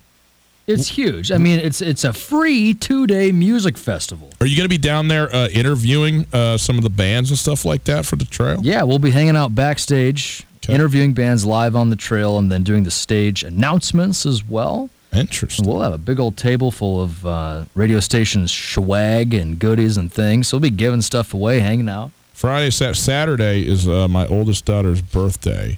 [0.80, 1.32] It's huge.
[1.32, 4.30] I mean, it's it's a free two day music festival.
[4.40, 7.38] Are you going to be down there uh, interviewing uh, some of the bands and
[7.40, 8.60] stuff like that for the trail?
[8.64, 10.74] Yeah, we'll be hanging out backstage, Okay.
[10.76, 14.90] interviewing bands live on the trail, and then doing the stage announcements as well.
[15.14, 15.68] Interesting.
[15.68, 20.12] We'll have a big old table full of uh, radio stations swag and goodies and
[20.12, 20.48] things.
[20.48, 22.12] So we'll be giving stuff away, hanging out.
[22.34, 25.78] Friday, Sat- Saturday is uh, my oldest daughter's birthday,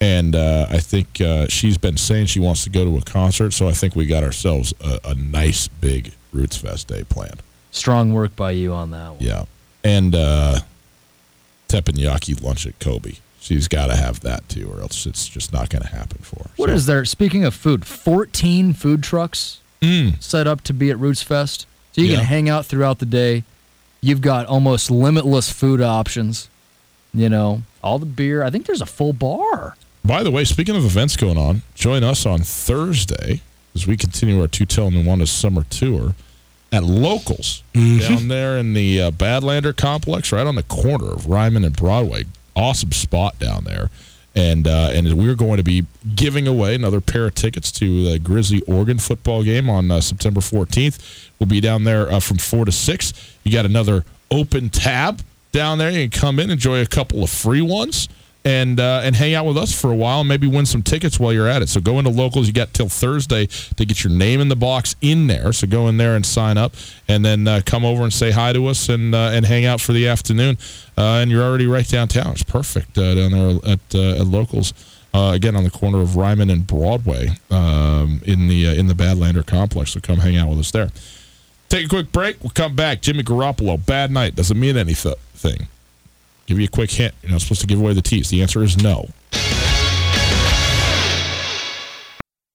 [0.00, 3.52] and uh, I think uh, she's been saying she wants to go to a concert.
[3.52, 7.42] So I think we got ourselves a, a nice big Roots Fest day planned.
[7.70, 9.18] Strong work by you on that one.
[9.20, 9.44] Yeah,
[9.84, 10.60] and uh,
[11.68, 13.14] teppanyaki lunch at Kobe.
[13.40, 16.44] She's got to have that too, or else it's just not going to happen for
[16.44, 16.50] her.
[16.56, 17.04] What So- is there?
[17.04, 19.58] Speaking of food, 14 food trucks
[20.20, 21.66] set up to be at Roots Fest.
[21.92, 22.10] So you Mm.
[22.10, 22.16] Yeah.
[22.18, 23.44] can hang out throughout the day.
[24.02, 26.48] You've got almost limitless food options.
[27.14, 28.42] You know, all the beer.
[28.44, 29.76] I think there's a full bar.
[30.04, 33.42] By the way, speaking of events going on, join us on Thursday
[33.74, 36.14] as we continue our Two Tell Nuanez summer tour
[36.72, 41.64] at Locals down there in the uh, Badlander complex, right on the corner of Ryman
[41.64, 42.24] and Broadway.
[42.56, 43.90] Awesome spot down there.
[44.34, 48.18] And uh, and we're going to be giving away another pair of tickets to the
[48.20, 51.28] Grizzly Oregon football game on uh, September 14th.
[51.38, 53.12] We'll be down there uh, from four to six.
[53.42, 55.90] You got another open tab down there.
[55.90, 58.08] You can come in, enjoy a couple of free ones,
[58.44, 61.20] and uh, and hang out with us for a while, and maybe win some tickets
[61.20, 61.68] while you're at it.
[61.68, 62.46] So go into locals.
[62.46, 65.52] You got till Thursday to get your name in the box in there.
[65.52, 66.74] So go in there and sign up,
[67.08, 69.80] and then uh, come over and say hi to us and uh, and hang out
[69.80, 70.56] for the afternoon.
[70.96, 72.32] Uh, and you're already right downtown.
[72.32, 74.72] It's perfect uh, down there at uh, at locals.
[75.12, 79.90] Again, on the corner of Ryman and Broadway, um, in the in the Badlander complex.
[79.90, 80.90] So come hang out with us there.
[81.68, 82.42] Take a quick break.
[82.42, 83.00] We'll come back.
[83.02, 84.34] Jimmy Garoppolo, bad night.
[84.34, 85.68] Doesn't mean anything.
[86.50, 87.14] Give you a quick hint.
[87.22, 88.28] You're not supposed to give away the tease.
[88.28, 89.08] The answer is no.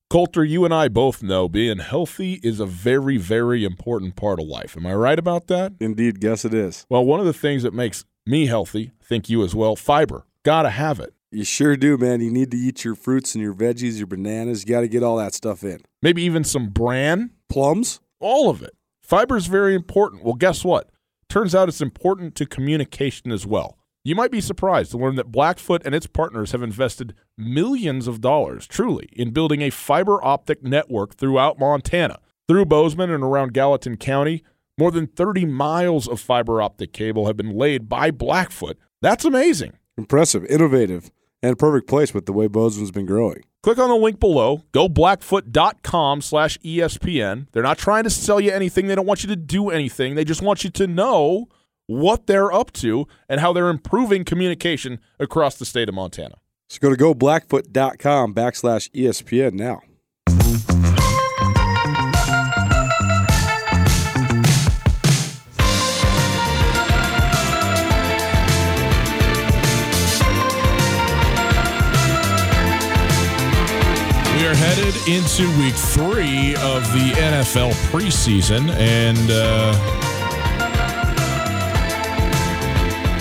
[0.10, 4.48] Colter, you and I both know being healthy is a very, very important part of
[4.48, 4.76] life.
[4.76, 5.76] Am I right about that?
[5.80, 6.86] Indeed, guess it is.
[6.90, 10.26] Well, one of the things that makes me healthy, I think you as well, fiber.
[10.44, 11.14] Gotta have it.
[11.32, 12.20] You sure do, man.
[12.20, 14.66] You need to eat your fruits and your veggies, your bananas.
[14.66, 15.80] You got to get all that stuff in.
[16.02, 18.02] Maybe even some bran, Plums?
[18.20, 18.76] all of it.
[19.02, 20.22] Fiber is very important.
[20.26, 20.90] Well, guess what?
[21.30, 23.78] Turns out it's important to communication as well.
[24.08, 28.22] You might be surprised to learn that Blackfoot and its partners have invested millions of
[28.22, 32.20] dollars, truly, in building a fiber optic network throughout Montana.
[32.48, 34.44] Through Bozeman and around Gallatin County,
[34.78, 38.78] more than 30 miles of fiber optic cable have been laid by Blackfoot.
[39.02, 39.74] That's amazing.
[39.98, 41.10] Impressive, innovative,
[41.42, 43.42] and a perfect place with the way Bozeman's been growing.
[43.64, 44.62] Click on the link below.
[44.72, 47.48] Go blackfoot.com slash ESPN.
[47.54, 48.86] They're not trying to sell you anything.
[48.86, 50.14] They don't want you to do anything.
[50.14, 51.48] They just want you to know
[51.88, 56.36] what they're up to and how they're improving communication across the state of Montana.
[56.68, 59.82] So go to goblackfoot.com backslash ESPN now.
[74.36, 80.05] We are headed into week three of the NFL preseason, and uh,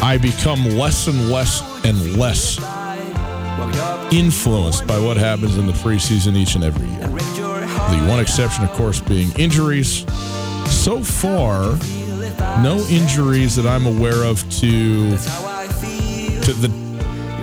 [0.05, 2.59] I become less and less and less
[4.13, 7.09] influenced by what happens in the preseason each and every year.
[7.09, 10.05] The one exception, of course, being injuries.
[10.71, 11.79] So far,
[12.63, 16.69] no injuries that I'm aware of to to the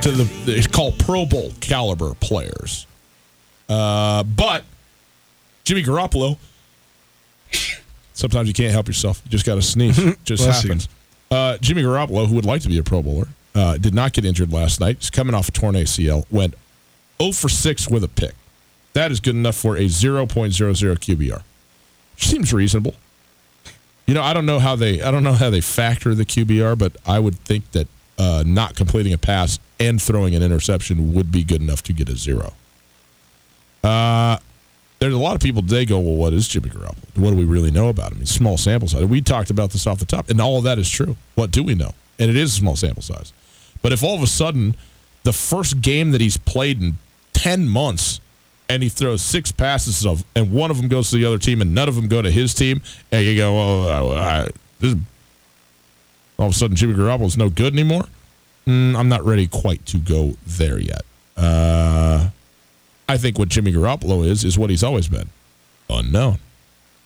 [0.04, 2.86] to the it's called Pro Bowl caliber players.
[3.70, 4.66] Uh, but
[5.64, 6.38] Jimmy Garoppolo,
[8.14, 9.20] sometimes you can't help yourself.
[9.26, 9.98] You just got to sneeze.
[10.24, 10.78] just Bless you.
[11.32, 14.26] Uh, Jimmy Garoppolo, who would like to be a Pro Bowler, uh, did not get
[14.26, 14.98] injured last night.
[15.00, 16.26] He's coming off a torn ACL.
[16.30, 16.56] Went
[17.22, 18.36] 0 for 6 with a pick.
[18.94, 21.42] That is good enough for a 0.00 QBR.
[22.16, 22.96] Which seems reasonable.
[24.06, 26.78] You know, I don't know how they I don't know how they factor the QBR,
[26.78, 31.32] but I would think that uh, not completing a pass and throwing an interception would
[31.32, 32.54] be good enough to get a zero.
[33.84, 34.38] Uh,
[35.02, 36.96] there's a lot of people today go, well, what is Jimmy Garoppolo?
[37.16, 38.20] What do we really know about him?
[38.20, 39.04] He's small sample size.
[39.04, 41.18] We talked about this off the top, and all of that is true.
[41.34, 41.96] What do we know?
[42.20, 43.34] And it is a small sample size.
[43.82, 44.76] But if all of a sudden
[45.24, 47.00] the first game that he's played in
[47.34, 48.22] 10 months
[48.70, 51.62] and he throws six passes of, and one of them goes to the other team
[51.62, 54.96] and none of them go to his team, and you go, well, I, this,
[56.38, 58.06] all of a sudden Jimmy Garoppolo is no good anymore.
[58.68, 61.02] Mm, I'm not ready quite to go there yet.
[61.36, 62.30] Uh,
[63.12, 65.28] I think what Jimmy Garoppolo is is what he's always been,
[65.90, 66.38] unknown,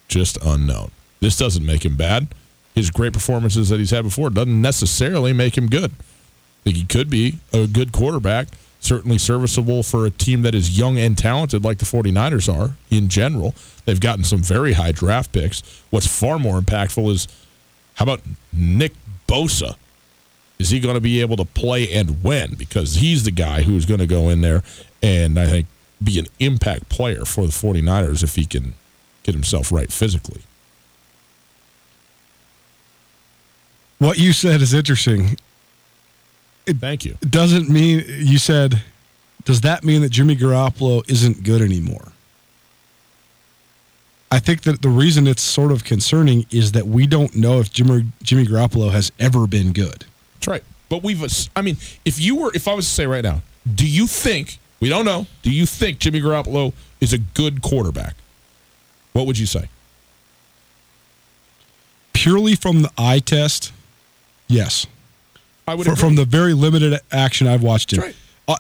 [0.07, 0.91] just unknown.
[1.19, 2.27] This doesn't make him bad.
[2.75, 5.91] His great performances that he's had before doesn't necessarily make him good.
[5.91, 10.77] I think he could be a good quarterback, certainly serviceable for a team that is
[10.77, 13.55] young and talented like the 49ers are in general.
[13.85, 15.63] They've gotten some very high draft picks.
[15.89, 17.27] What's far more impactful is
[17.95, 18.21] how about
[18.53, 18.93] Nick
[19.27, 19.75] Bosa?
[20.59, 22.53] Is he going to be able to play and win?
[22.53, 24.61] Because he's the guy who's going to go in there
[25.01, 25.65] and I think
[26.03, 28.73] be an impact player for the 49ers if he can
[29.23, 30.41] get himself right physically.
[33.99, 35.37] What you said is interesting.
[36.65, 37.17] Thank you.
[37.21, 38.81] It doesn't mean you said.
[39.45, 42.11] Does that mean that Jimmy Garoppolo isn't good anymore?
[44.31, 47.71] I think that the reason it's sort of concerning is that we don't know if
[47.71, 50.05] Jimmy Jimmy Garoppolo has ever been good.
[50.35, 50.63] That's right.
[50.89, 51.23] But we've,
[51.55, 53.41] I mean, if you were, if I was to say right now,
[53.73, 56.71] do you think, we don't know, do you think Jimmy Garoppolo
[57.01, 58.13] is a good quarterback?
[59.13, 59.67] What would you say?
[62.13, 63.73] Purely from the eye test,
[64.47, 64.85] yes.
[65.67, 65.99] I would agree.
[65.99, 68.01] from the very limited action I've watched him.
[68.01, 68.15] Right.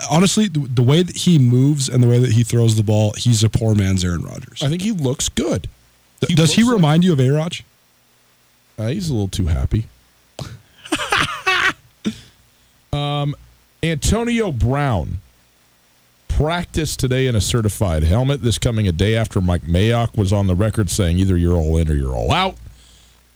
[0.09, 3.13] Honestly, the, the way that he moves and the way that he throws the ball,
[3.15, 4.63] he's a poor man's Aaron Rodgers.
[4.63, 5.69] I think he looks good.
[6.21, 7.63] Th- Does he looks like- remind you of A Raj?
[8.79, 9.85] Uh, he's a little too happy.
[12.91, 13.35] um,
[13.83, 15.19] Antonio Brown
[16.35, 18.41] practiced today in a certified helmet.
[18.41, 21.77] This coming a day after Mike Mayock was on the record saying either you're all
[21.77, 22.55] in or you're all out.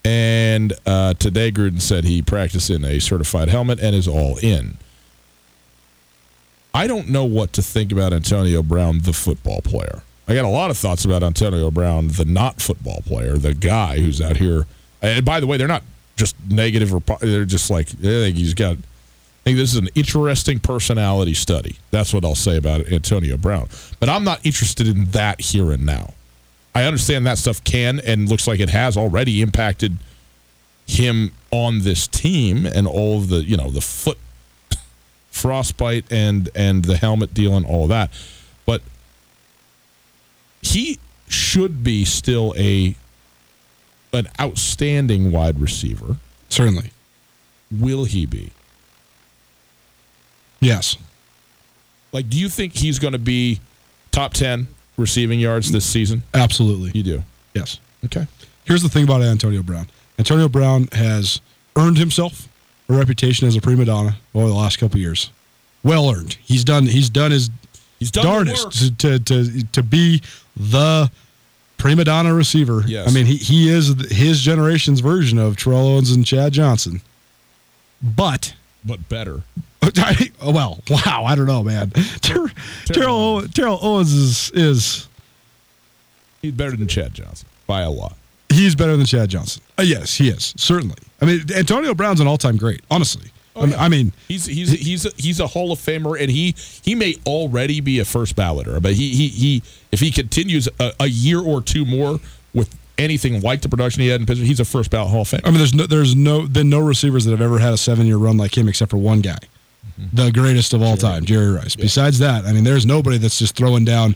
[0.03, 4.77] And uh, today, Gruden said he practiced in a certified helmet and is all in.
[6.73, 10.03] I don't know what to think about Antonio Brown, the football player.
[10.27, 13.99] I got a lot of thoughts about Antonio Brown, the not football player, the guy
[13.99, 14.67] who's out here.
[15.01, 15.83] And by the way, they're not
[16.17, 18.75] just negative or they're just like I think he's got.
[19.49, 21.77] Think this is an interesting personality study.
[21.89, 23.67] That's what I'll say about Antonio Brown.
[23.99, 26.13] But I'm not interested in that here and now.
[26.75, 29.97] I understand that stuff can and looks like it has already impacted
[30.85, 34.19] him on this team and all of the you know the foot
[35.31, 38.11] frostbite and and the helmet deal and all that.
[38.67, 38.83] But
[40.61, 42.93] he should be still a
[44.13, 46.17] an outstanding wide receiver.
[46.49, 46.91] Certainly.
[47.71, 48.51] Will he be?
[50.59, 50.97] Yes.
[52.11, 53.59] Like, do you think he's going to be
[54.11, 56.23] top 10 receiving yards this season?
[56.33, 56.91] Absolutely.
[56.93, 57.23] You do.
[57.53, 57.79] Yes.
[58.05, 58.27] Okay.
[58.65, 59.87] Here's the thing about Antonio Brown.
[60.17, 61.41] Antonio Brown has
[61.75, 62.47] earned himself
[62.89, 65.29] a reputation as a prima donna over the last couple of years.
[65.83, 66.37] Well earned.
[66.41, 66.85] He's done.
[66.85, 67.49] He's done his
[67.99, 70.21] He's done darndest to, to to to be
[70.55, 71.09] the
[71.77, 72.83] prima donna receiver.
[72.85, 73.07] Yes.
[73.07, 77.01] I mean, he he is his generation's version of Terrell Owens and Chad Johnson.
[78.01, 78.53] But
[78.89, 79.43] But better.
[79.81, 79.89] Oh,
[80.51, 81.91] well, wow, I don't know, man.
[82.21, 82.51] Ter-
[82.85, 85.07] Terrell Terrell Owens is is
[86.41, 88.15] He's better than Chad Johnson by a lot.
[88.49, 89.61] he's better than Chad Johnson.
[89.77, 90.95] Uh, yes, he is certainly.
[91.21, 92.81] I mean, Antonio Brown's an all-time great.
[92.89, 96.31] Honestly, I, mean, I mean, He's he's he's a, he's a Hall of Famer, and
[96.31, 98.81] he he may already be a first balloter.
[98.81, 102.19] But he he he if he continues a, a year or two more
[102.53, 105.27] with anything like the production he had in Pittsburgh, he's a first ballot Hall of
[105.27, 105.41] Fame.
[105.43, 108.17] I mean, there's no, there's no been no receivers that have ever had a seven-year
[108.17, 109.39] run like him, except for one guy,
[109.99, 110.15] mm-hmm.
[110.15, 111.75] the greatest of all time, Jerry Rice.
[111.75, 114.15] Besides that, I mean, there's nobody that's just throwing down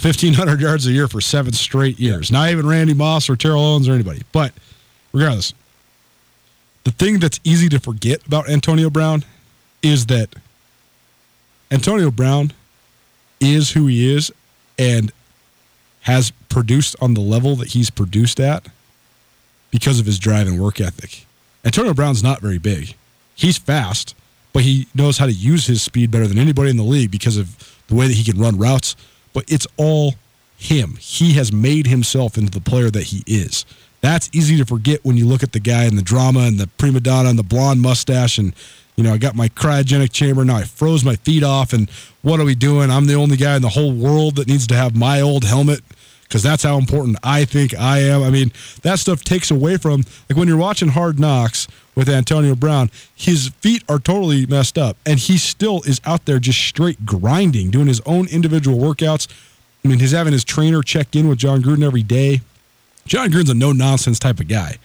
[0.00, 2.30] 1,500 yards a year for seven straight years.
[2.30, 4.22] Not even Randy Moss or Terrell Owens or anybody.
[4.32, 4.52] But
[5.12, 5.54] regardless,
[6.84, 9.24] the thing that's easy to forget about Antonio Brown
[9.82, 10.34] is that
[11.70, 12.52] Antonio Brown
[13.40, 14.30] is who he is
[14.78, 15.12] and
[16.06, 18.68] has produced on the level that he's produced at
[19.72, 21.26] because of his drive and work ethic.
[21.64, 22.94] Antonio Brown's not very big.
[23.34, 24.14] He's fast,
[24.52, 27.36] but he knows how to use his speed better than anybody in the league because
[27.36, 28.94] of the way that he can run routes.
[29.32, 30.14] But it's all
[30.56, 30.96] him.
[31.00, 33.66] He has made himself into the player that he is.
[34.00, 36.68] That's easy to forget when you look at the guy and the drama and the
[36.78, 38.54] prima donna and the blonde mustache and
[38.96, 40.56] you know, I got my cryogenic chamber now.
[40.56, 41.90] I froze my feet off, and
[42.22, 42.90] what are we doing?
[42.90, 45.80] I'm the only guy in the whole world that needs to have my old helmet
[46.28, 48.22] because that's how important I think I am.
[48.22, 48.52] I mean,
[48.82, 53.48] that stuff takes away from like when you're watching Hard Knocks with Antonio Brown, his
[53.60, 57.86] feet are totally messed up, and he still is out there just straight grinding, doing
[57.86, 59.28] his own individual workouts.
[59.84, 62.42] I mean, he's having his trainer check in with Jon Gruden every day.
[63.06, 64.76] Jon Gruden's a no nonsense type of guy,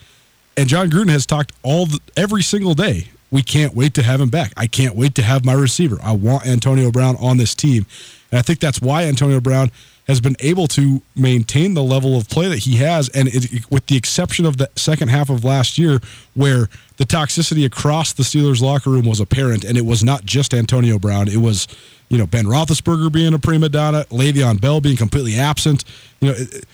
[0.55, 3.09] and Jon Gruden has talked all the, every single day.
[3.31, 4.51] We can't wait to have him back.
[4.57, 5.97] I can't wait to have my receiver.
[6.03, 7.85] I want Antonio Brown on this team,
[8.29, 9.71] and I think that's why Antonio Brown
[10.11, 13.87] has been able to maintain the level of play that he has, and it, with
[13.87, 15.99] the exception of the second half of last year,
[16.33, 20.53] where the toxicity across the Steelers locker room was apparent, and it was not just
[20.53, 21.27] Antonio Brown.
[21.29, 21.67] It was,
[22.09, 25.85] you know, Ben Roethlisberger being a prima donna, Le'Veon Bell being completely absent.
[26.19, 26.35] You know.
[26.37, 26.65] It,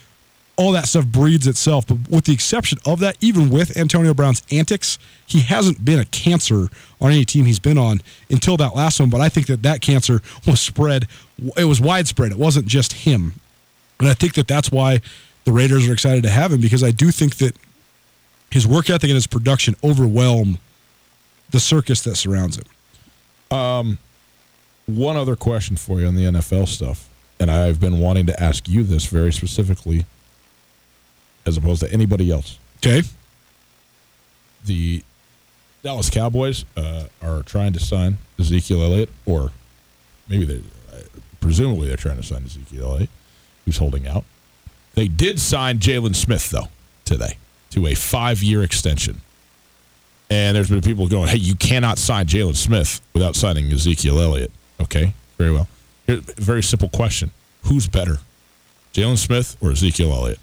[0.57, 1.87] all that stuff breeds itself.
[1.87, 6.05] But with the exception of that, even with Antonio Brown's antics, he hasn't been a
[6.05, 6.67] cancer
[6.99, 9.09] on any team he's been on until that last one.
[9.09, 11.07] But I think that that cancer was spread,
[11.55, 12.31] it was widespread.
[12.31, 13.33] It wasn't just him.
[13.99, 15.01] And I think that that's why
[15.45, 17.55] the Raiders are excited to have him because I do think that
[18.51, 20.57] his work ethic and his production overwhelm
[21.51, 23.57] the circus that surrounds him.
[23.57, 23.97] Um,
[24.87, 27.07] One other question for you on the NFL stuff,
[27.39, 30.05] and I've been wanting to ask you this very specifically,
[31.47, 32.59] as opposed to anybody else.
[32.77, 33.01] Okay.
[34.65, 35.01] The
[35.81, 39.51] Dallas Cowboys uh, are trying to sign Ezekiel Elliott, or
[40.27, 40.57] maybe they,
[40.93, 41.01] uh,
[41.39, 43.09] presumably they're trying to sign Ezekiel Elliott,
[43.63, 44.25] who's holding out.
[44.95, 46.67] They did sign Jaylon Smith though
[47.05, 47.37] today
[47.69, 49.21] to a five-year extension,
[50.29, 54.51] and there's been people going, "Hey, you cannot sign Jaylon Smith without signing Ezekiel Elliott."
[54.81, 55.67] Okay, very well.
[56.07, 57.31] Very simple question:
[57.63, 58.17] Who's better,
[58.93, 60.39] Jaylon Smith or Ezekiel Elliott?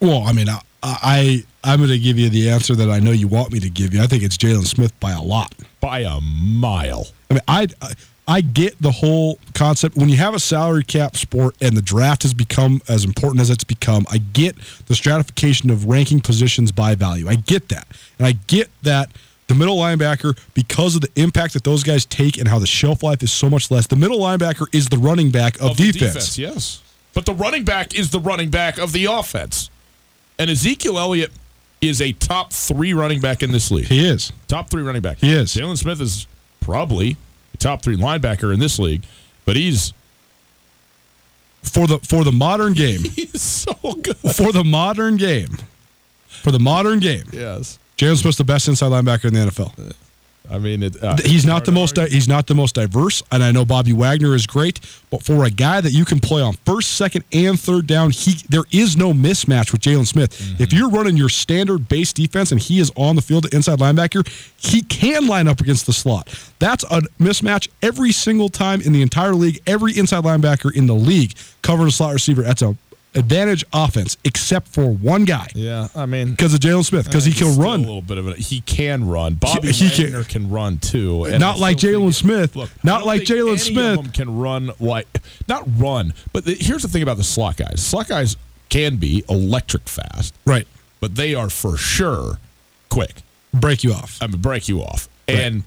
[0.00, 3.10] Well, I mean, I, I I'm going to give you the answer that I know
[3.10, 4.02] you want me to give you.
[4.02, 5.54] I think it's Jaylon Smith by a lot.
[5.80, 7.06] By a mile.
[7.30, 7.92] I mean, I, I
[8.28, 12.22] I get the whole concept when you have a salary cap sport and the draft
[12.22, 14.06] has become as important as it's become.
[14.08, 17.28] I get the stratification of ranking positions by value.
[17.28, 17.88] I get that,
[18.18, 19.10] and I get that
[19.48, 23.02] the middle linebacker, because of the impact that those guys take and how the shelf
[23.02, 25.90] life is so much less, the middle linebacker is the running back of, of the
[25.90, 26.38] defense.
[26.38, 26.82] Yes,
[27.14, 29.70] but the running back is the running back of the offense,
[30.40, 31.30] and Ezekiel Elliott
[31.80, 33.86] is a top three running back in this league.
[33.86, 34.32] He is.
[34.48, 35.18] Top three running back.
[35.18, 35.54] He is.
[35.54, 36.26] Jaylon Smith is
[36.60, 37.16] probably
[37.54, 39.04] a top three linebacker in this league,
[39.44, 39.92] but he's
[41.62, 44.16] For the for the modern game, he's so good.
[44.16, 45.58] for the modern game,
[46.26, 49.94] for the modern game, Yes, Jaylon Smith's the best inside linebacker in the NFL.
[50.50, 51.96] I mean it, uh, He's not the most.
[51.96, 54.80] He's not the most diverse, and I know Bobby Wagner is great.
[55.10, 58.42] But for a guy that you can play on first, second, and third down, he
[58.48, 60.36] there is no mismatch with Jaylon Smith.
[60.36, 60.62] Mm-hmm.
[60.62, 64.26] If you're running your standard base defense and he is on the field inside linebacker,
[64.56, 66.28] he can line up against the slot.
[66.58, 69.60] That's a mismatch every single time in the entire league.
[69.66, 72.42] Every inside linebacker in the league covering a slot receiver.
[72.42, 72.76] That's a
[73.14, 77.32] advantage offense, except for one guy Yeah, I mean because of Jaylon Smith because he
[77.32, 77.80] can run.
[77.80, 78.38] a little bit of it.
[78.38, 79.34] He can run.
[79.34, 81.28] Bobby he can- Wagner can, run too.
[81.38, 82.54] Not I like Jaylon Smith.
[82.54, 84.12] Look, Not like Jaylon Smith.
[84.12, 85.08] Can run like
[85.48, 87.84] not run, but the, here's the thing about the slot guys.
[87.84, 88.36] Slot guys
[88.68, 90.68] can be electric fast, Right,
[91.00, 92.38] but they are for sure
[92.88, 93.22] quick.
[93.52, 94.18] break you off.
[94.22, 95.08] I mean, break you off.
[95.26, 95.64] And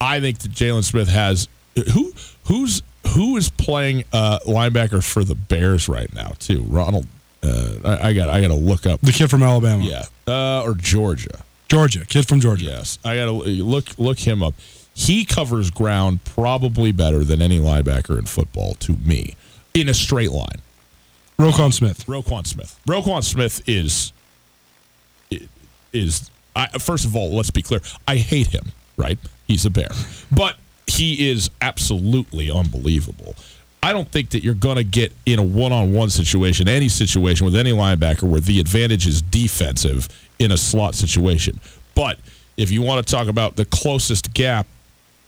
[0.00, 1.48] I think that Jaylon Smith has
[1.92, 2.12] who
[2.44, 6.62] who's who is playing uh, linebacker for the Bears right now too.
[6.62, 7.06] Ronald,
[7.42, 9.00] uh, I, I got I got to look up.
[9.00, 9.84] The kid from Alabama.
[9.84, 11.42] Yeah, uh, or Georgia.
[11.68, 12.66] Georgia, kid from Georgia.
[12.66, 14.54] Yes, I got to look look him up.
[14.94, 19.34] He covers ground probably better than any linebacker in football to me
[19.72, 20.60] in a straight line.
[21.38, 22.06] Roquan Smith.
[22.06, 22.78] Roquan Smith.
[22.86, 24.12] Roquan Smith is
[25.92, 27.80] is I, first of all, let's be clear.
[28.06, 28.72] I hate him.
[28.96, 29.18] Right?
[29.48, 29.88] He's a bear,
[30.30, 30.56] but
[30.94, 33.34] he is absolutely unbelievable.
[33.82, 37.54] I don't think that you're going to get in a one-on-one situation, any situation with
[37.54, 41.60] any linebacker where the advantage is defensive in a slot situation.
[41.94, 42.18] But
[42.56, 44.66] if you want to talk about the closest gap,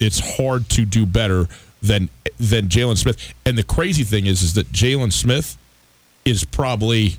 [0.01, 1.49] it's hard to do better
[1.83, 2.09] than
[2.39, 3.35] than Jaylon Smith.
[3.45, 5.57] And the crazy thing is, is that Jaylon Smith
[6.25, 7.17] is probably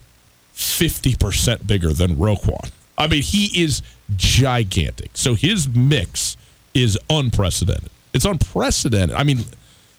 [0.56, 2.72] 50% bigger than Roquan.
[2.98, 3.82] I mean, he is
[4.16, 5.12] gigantic.
[5.14, 6.36] So his mix
[6.74, 7.92] is unprecedented.
[8.14, 9.16] It's unprecedented.
[9.16, 9.40] I mean,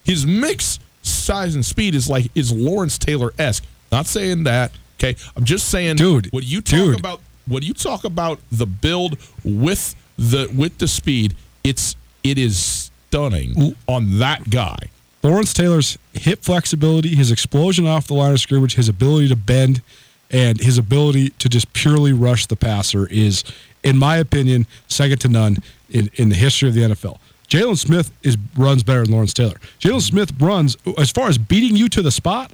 [0.05, 3.65] his mix size and speed is like is Lawrence Taylor esque.
[3.93, 4.73] Not saying that.
[4.99, 6.99] Okay, I'm just saying, Dude, When you talk dude.
[6.99, 11.35] about when you talk about the build with the with the speed,
[11.65, 11.95] it's
[12.25, 14.77] it is stunning on that guy.
[15.23, 19.83] Lawrence Taylor's hip flexibility, his explosion off the line of scrimmage, his ability to bend,
[20.31, 23.45] and his ability to just purely rush the passer is,
[23.83, 25.57] in my opinion, second to none
[25.91, 27.19] in, in the history of the NFL.
[27.49, 29.57] Jaylon Smith is runs better than Lawrence Taylor.
[29.81, 32.53] Jaylon Smith runs as far as beating you to the spot.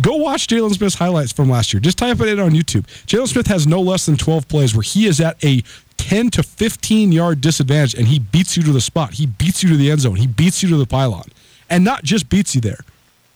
[0.00, 1.80] Go watch Jaylon Smith's highlights from last year.
[1.80, 2.86] Just type it in on YouTube.
[3.06, 5.62] Jaylon Smith has no less than 12 plays where he is at a
[5.96, 9.14] 10 to 15 yard disadvantage and he beats you to the spot.
[9.14, 10.16] He beats you to the end zone.
[10.16, 11.28] He beats you to the pylon.
[11.68, 12.80] And not just beats you there,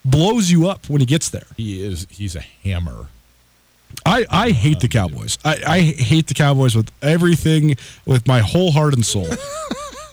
[0.04, 1.46] blows you up when he gets there.
[1.56, 3.08] He is he's a hammer.
[4.04, 5.38] I, I hate the Cowboys.
[5.44, 7.76] I, I hate the Cowboys with everything,
[8.06, 9.26] with my whole heart and soul.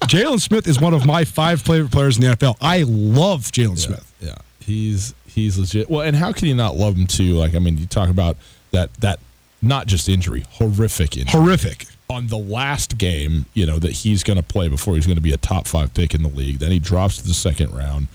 [0.04, 2.58] Jaylon Smith is one of my five favorite players in the NFL.
[2.60, 4.12] I love Jaylon Smith.
[4.20, 5.90] Yeah, he's he's legit.
[5.90, 7.36] Well, and how can you not love him too?
[7.36, 8.38] Like, I mean, you talk about
[8.72, 9.20] that that
[9.62, 11.40] not just injury, horrific injury.
[11.40, 11.86] Horrific.
[12.10, 15.22] On the last game, you know that he's going to play before he's going to
[15.22, 16.60] be a top five pick in the league.
[16.60, 18.08] Then he drops to the second round,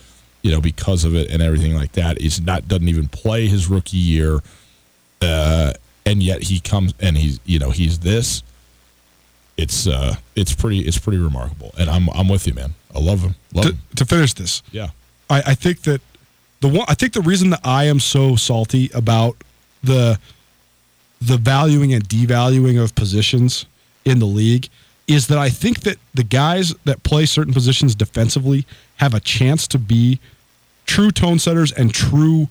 [0.42, 2.20] you know, because of it and everything like that.
[2.20, 4.40] He's not doesn't even play his rookie year,
[5.22, 5.72] uh,
[6.04, 8.42] and yet he comes and he's you know he's this.
[9.56, 12.74] It's uh, it's pretty it's pretty remarkable, and I'm I'm with you, man.
[12.94, 13.34] I love him.
[13.52, 13.78] Love To, him.
[13.96, 14.88] to finish this, Yeah.
[15.28, 16.00] I, I think that
[16.60, 19.36] the one I think the reason that I am so salty about
[19.82, 20.18] the
[21.20, 23.66] the valuing and devaluing of positions
[24.04, 24.68] in the league
[25.08, 29.66] is that I think that the guys that play certain positions defensively have a chance
[29.68, 30.20] to be
[30.84, 32.48] true tone setters and true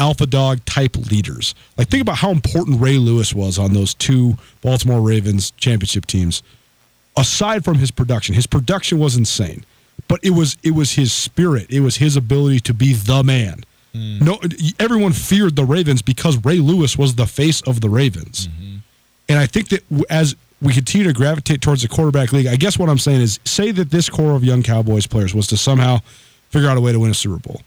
[0.00, 1.54] alpha dog type leaders.
[1.76, 6.42] Like think about how important Ray Lewis was on those two Baltimore Ravens championship teams.
[7.16, 9.64] Aside from his production, his production was insane,
[10.08, 11.66] but it was it was his spirit.
[11.70, 13.62] It was his ability to be the man.
[13.92, 14.24] Hmm.
[14.24, 14.40] No,
[14.78, 18.48] everyone feared the Ravens because Ray Lewis was the face of the Ravens.
[18.48, 18.76] Mm-hmm.
[19.28, 22.78] And I think that as we continue to gravitate towards the quarterback league, I guess
[22.78, 25.98] what I'm saying is say that this core of young Cowboys players was to somehow
[26.50, 27.62] figure out a way to win a Super Bowl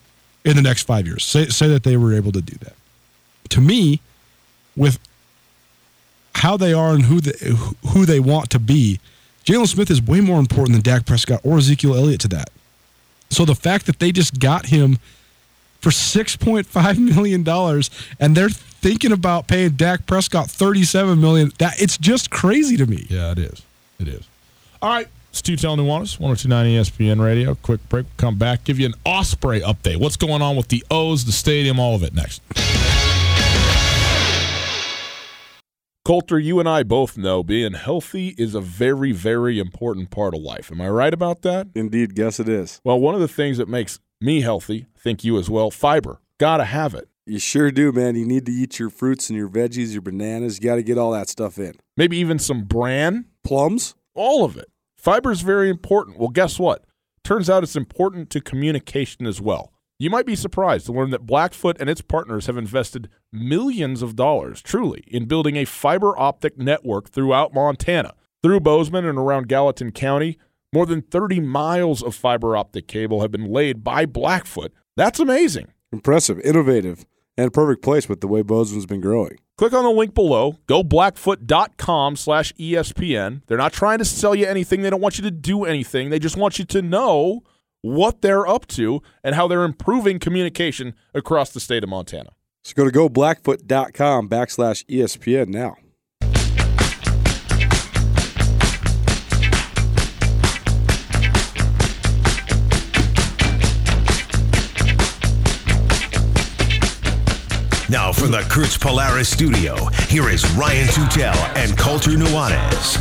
[0.46, 1.24] in the next five years.
[1.24, 2.74] Say, say that they were able to do that.
[3.50, 4.02] To me,
[4.76, 5.00] with
[6.36, 7.56] how they are and who they,
[7.90, 9.00] who they want to be,
[9.46, 12.50] Jaylon Smith is way more important than Dak Prescott or Ezekiel Elliott to that.
[13.30, 15.00] So the fact that they just got him
[15.82, 17.90] for six point five million dollars,
[18.20, 21.52] and they're thinking about paying Dak Prescott thirty seven million.
[21.60, 23.06] That it's just crazy to me.
[23.10, 23.62] Yeah, it is.
[24.00, 24.26] It is.
[24.82, 25.08] All right.
[25.34, 27.56] It's oh two tell Nuanez, 1029 ESPN Radio.
[27.56, 28.06] Quick break.
[28.18, 28.66] Come back.
[28.66, 29.98] Give you an Osprey update.
[29.98, 32.44] What's going on with the O's, the stadium, all of it next.
[36.06, 40.42] Colter, you and I both know being healthy is a very, very important part of
[40.42, 40.72] life.
[40.72, 41.66] Am I right about that?
[41.74, 42.80] Indeed, guess it is.
[42.84, 46.22] Well, one of the things that makes me healthy, I think you as well, fiber.
[46.40, 47.10] Gotta have it.
[47.26, 48.16] You sure do, man.
[48.16, 50.60] You need to eat your fruits and your veggies, your bananas.
[50.60, 51.74] You got to get all that stuff in.
[51.98, 53.96] Maybe even some bran, Plums?
[54.14, 54.68] all of it.
[55.04, 56.18] Fiber is very important.
[56.18, 56.86] Well, guess what?
[57.26, 59.74] Turns out it's important to communication as well.
[60.00, 64.16] You might be surprised to learn that Blackfoot and its partners have invested millions of
[64.16, 68.14] dollars, truly, in building a fiber optic network throughout Montana.
[68.42, 70.38] Through Bozeman and around Gallatin County,
[70.72, 74.72] more than 30 miles of fiber optic cable have been laid by Blackfoot.
[74.96, 75.68] That's amazing.
[75.92, 77.06] Impressive, innovative,
[77.38, 79.38] and a perfect place with the way Bozeman's been growing.
[79.58, 80.58] Click on the link below.
[80.68, 83.42] Go blackfoot.com slash ESPN.
[83.48, 84.82] They're not trying to sell you anything.
[84.82, 86.10] They don't want you to do anything.
[86.10, 87.44] They just want you to know
[87.82, 92.32] what they're up to and how they're improving communication across the state of Montana.
[92.64, 95.76] So go to goblackfoot.com backslash ESPN now.
[107.94, 109.76] Now from the Kurtz Polaris studio,
[110.10, 112.98] here is Ryan Tutel and Colter Nuanez.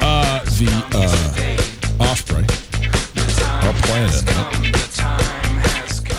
[0.00, 2.44] Uh, the uh, Osprey
[3.66, 4.54] are playing tonight.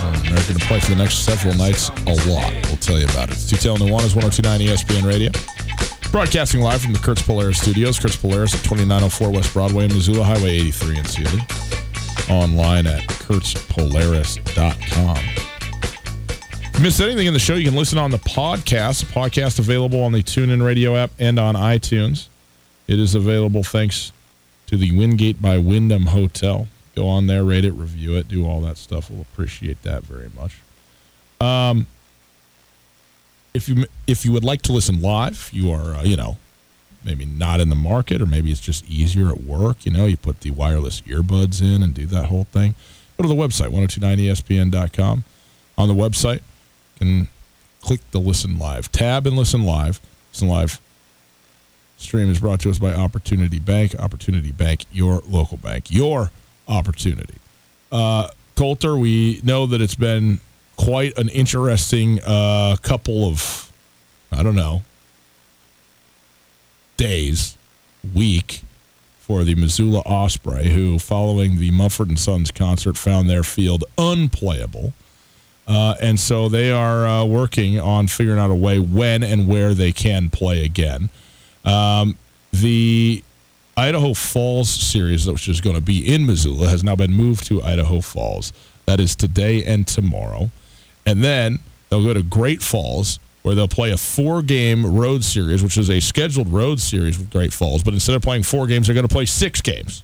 [0.04, 2.52] Um, they're going to play for the next several nights a lot.
[2.66, 3.36] We'll tell you about it.
[3.36, 5.32] Tutel Nuanez, 1029 ESPN Radio.
[6.12, 7.98] Broadcasting live from the Kurtz Polaris studios.
[7.98, 11.40] Kurtz Polaris at 2904 West Broadway in Missoula, Highway 83 in Seeley.
[12.30, 15.49] Online at kurtzpolaris.com.
[16.80, 19.04] You missed anything in the show, you can listen on the podcast.
[19.08, 22.28] Podcast available on the TuneIn Radio app and on iTunes.
[22.88, 24.14] It is available thanks
[24.68, 26.70] to the Wingate by Wyndham Hotel.
[26.96, 29.12] Go on there, rate it, review it, do all that stuff.
[29.12, 30.62] We'll appreciate that very much.
[31.42, 31.86] Um,
[33.54, 36.38] if you if you would like to listen live, you are uh, you know
[37.04, 39.86] maybe not in the market, or maybe it's just easier at work.
[39.86, 42.76] You know, you put the wireless earbuds in and do that whole thing.
[43.18, 45.26] Go to the website 1029espn.com.
[45.78, 46.42] On the website,
[47.00, 47.28] can
[47.82, 50.00] click the listen live tab and listen live.
[50.32, 50.80] Listen live
[51.98, 53.96] stream is brought to us by Opportunity Bank.
[54.00, 56.32] Opportunity Bank, your local bank, your
[56.68, 57.36] opportunity.
[57.92, 60.40] Uh, Colter, we know that it's been
[60.76, 63.72] quite an interesting uh, couple of,
[64.32, 64.84] I don't know,
[66.98, 67.58] days,
[68.14, 68.62] week
[69.20, 74.94] for the Missoula Osprey, who, following the Mumford and Sons concert, found their field unplayable.
[75.70, 79.76] Uh, and so they are uh, working on figuring out a way when and where
[79.76, 81.12] they can play again.
[81.64, 82.18] Um,
[82.52, 83.24] the
[83.78, 87.62] Idaho Falls series, which is going to be in Missoula, has now been moved to
[87.62, 88.52] Idaho Falls.
[88.88, 90.50] That is today and tomorrow.
[91.06, 91.60] And then
[91.90, 95.92] they'll go to Great Falls, where they'll play a four game road series, which is
[95.92, 97.84] a scheduled road series with Great Falls.
[97.84, 100.02] But instead of playing four games, they're going to play six games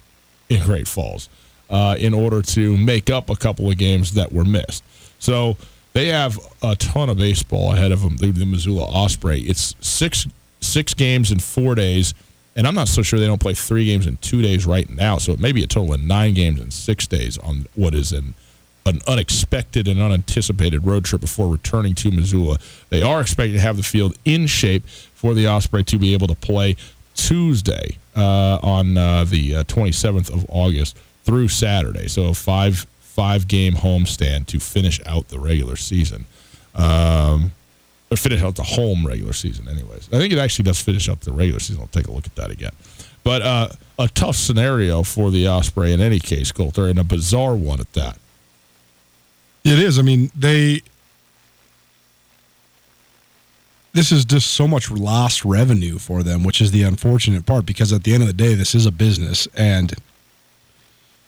[0.48, 1.28] in Great Falls
[1.72, 4.84] uh, in order to make up a couple of games that were missed.
[5.26, 5.58] So
[5.94, 8.18] they have a ton of baseball ahead of them.
[8.18, 9.42] The, the Missoula Osprey.
[9.42, 10.28] It's six
[10.60, 12.14] six games in four days,
[12.56, 15.18] and I'm not so sure they don't play three games in two days right now.
[15.18, 18.12] So it may be a total of nine games in six days on what is
[18.12, 18.36] an
[18.86, 22.60] an unexpected and unanticipated road trip before returning to Missoula.
[22.90, 26.28] They are expected to have the field in shape for the Osprey to be able
[26.28, 26.76] to play
[27.16, 32.08] Tuesday uh, on uh, the uh, 27th of August through Saturday.
[32.08, 32.86] So five
[33.16, 36.26] five game homestand to finish out the regular season.
[36.76, 37.54] Um,
[38.12, 40.10] or finish out the home regular season, anyways.
[40.12, 41.82] I think it actually does finish up the regular season.
[41.82, 42.74] I'll take a look at that again.
[43.24, 47.56] But uh, a tough scenario for the Osprey in any case, Colter, and a bizarre
[47.56, 48.20] one at that.
[49.64, 49.98] It is.
[49.98, 50.82] I mean, they.
[53.94, 57.94] This is just so much lost revenue for them, which is the unfortunate part because
[57.94, 59.96] at the end of the day, this is a business and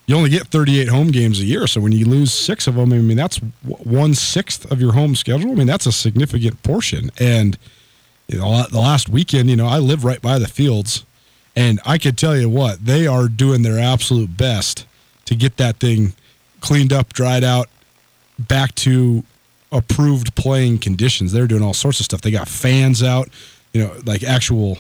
[0.08, 1.68] you only get 38 home games a year.
[1.68, 5.16] So when you lose six of them, I mean, that's one sixth of your home
[5.16, 5.52] schedule.
[5.52, 7.12] I mean, that's a significant portion.
[7.20, 7.58] And
[8.28, 11.06] you know, the last weekend, you know, I live right by the fields
[11.58, 14.86] and I could tell you what, they are doing their absolute best
[15.26, 16.14] to get that thing
[16.62, 17.68] cleaned up, dried out,
[18.38, 19.24] back to
[19.72, 21.32] approved playing conditions.
[21.32, 22.22] They're doing all sorts of stuff.
[22.22, 23.30] They got fans out,
[23.74, 24.78] you know, like actual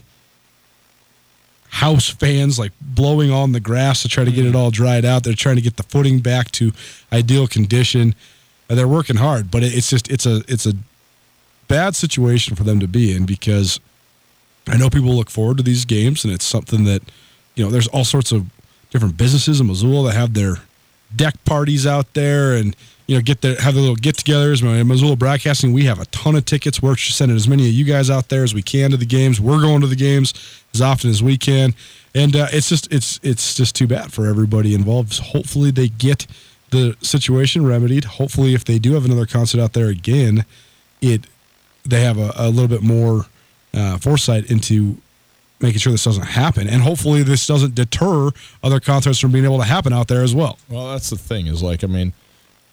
[1.77, 4.57] house fans like blowing on the grass to try to get it mm-hmm.
[4.57, 5.23] all dried out.
[5.23, 6.71] They're trying to get the footing back to
[7.13, 8.15] ideal condition.
[8.67, 9.51] and they're working hard.
[9.51, 10.73] But it's just it's a it's a
[11.67, 13.79] bad situation for them to be in because
[14.67, 17.03] I know people look forward to these games, and it's something that
[17.55, 17.69] you know.
[17.69, 18.47] There's all sorts of
[18.89, 20.57] different businesses in Missoula that have their
[21.15, 22.75] deck parties out there, and
[23.07, 24.85] you know get their have their little get-togethers.
[24.85, 26.81] Missoula Broadcasting, we have a ton of tickets.
[26.81, 29.39] We're sending as many of you guys out there as we can to the games.
[29.41, 30.33] We're going to the games
[30.73, 31.73] as often as we can,
[32.13, 35.17] and uh, it's just it's it's just too bad for everybody involved.
[35.19, 36.27] Hopefully, they get
[36.69, 38.03] the situation remedied.
[38.03, 40.45] Hopefully, if they do have another concert out there again,
[41.01, 41.25] it
[41.85, 43.25] they have a, a little bit more
[43.73, 44.97] uh, foresight into
[45.59, 48.29] making sure this doesn't happen, and hopefully this doesn't deter
[48.61, 50.59] other concerts from being able to happen out there as well.
[50.69, 52.13] Well, that's the thing is like I mean,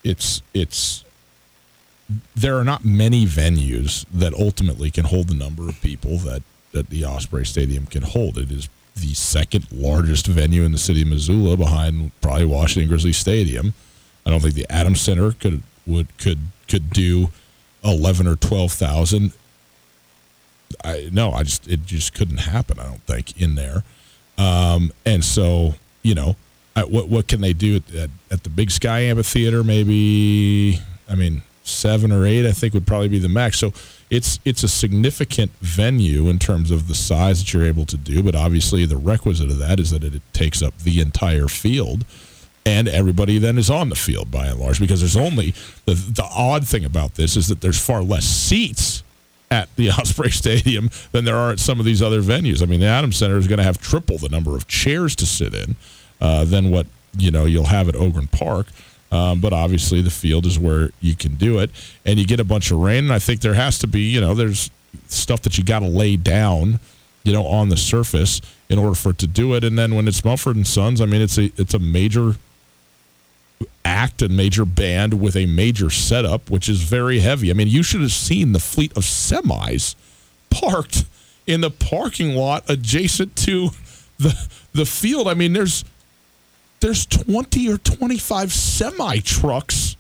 [0.05, 1.05] it's it's
[2.36, 6.42] there are not many venues that ultimately can hold the number of people that
[6.72, 8.36] that the Osprey Stadium can hold.
[8.36, 13.12] It is the second largest venue in the city of Missoula, behind probably Washington Grizzly
[13.12, 13.74] Stadium.
[14.26, 16.38] I don't think the Adams Center could would could
[16.68, 17.30] could do
[17.82, 19.32] eleven or twelve thousand.
[20.84, 22.78] I no, I just it just couldn't happen.
[22.78, 23.84] I don't think in there,
[24.36, 26.36] um, and so you know,
[26.83, 29.62] what what can they do at, at, at the Big Sky Amphitheater?
[29.62, 32.47] Maybe I mean seven or eight.
[32.47, 33.59] I think would probably be the max.
[33.59, 33.72] So
[34.11, 38.22] it's it's a significant venue in terms of the size that you're able to do.
[38.22, 42.05] But obviously, the requisite of that is that it, it takes up the entire field.
[42.66, 45.55] And everybody then is on the field by and large because there's only
[45.85, 49.03] the the odd thing about this is that there's far less seats
[49.51, 52.62] at the Osprey Stadium than there are at some of these other venues.
[52.62, 55.27] I mean, the Adams Center is going to have triple the number of chairs to
[55.27, 55.77] sit in
[56.25, 56.87] uh, than what
[57.18, 58.66] you know you'll have at Ogren Park.
[59.12, 61.70] Um, but obviously, the field is where you can do it,
[62.07, 63.05] and you get a bunch of rain.
[63.05, 64.70] And I think there has to be, you know, there's
[65.09, 66.81] stuff that you got to lay down,
[67.25, 69.64] you know, on the surface in order for it to do it.
[69.64, 72.37] And then when it's Mumford and Sons, I mean, it's a it's a major
[73.85, 77.51] act and major band with a major setup, which is very heavy.
[77.51, 79.95] I mean, you should have seen the fleet of semis
[80.49, 81.05] parked
[81.47, 83.70] in the parking lot adjacent to
[84.18, 85.29] the the field.
[85.29, 85.85] I mean, there's
[86.85, 89.97] there's 20 or 25 semi trucks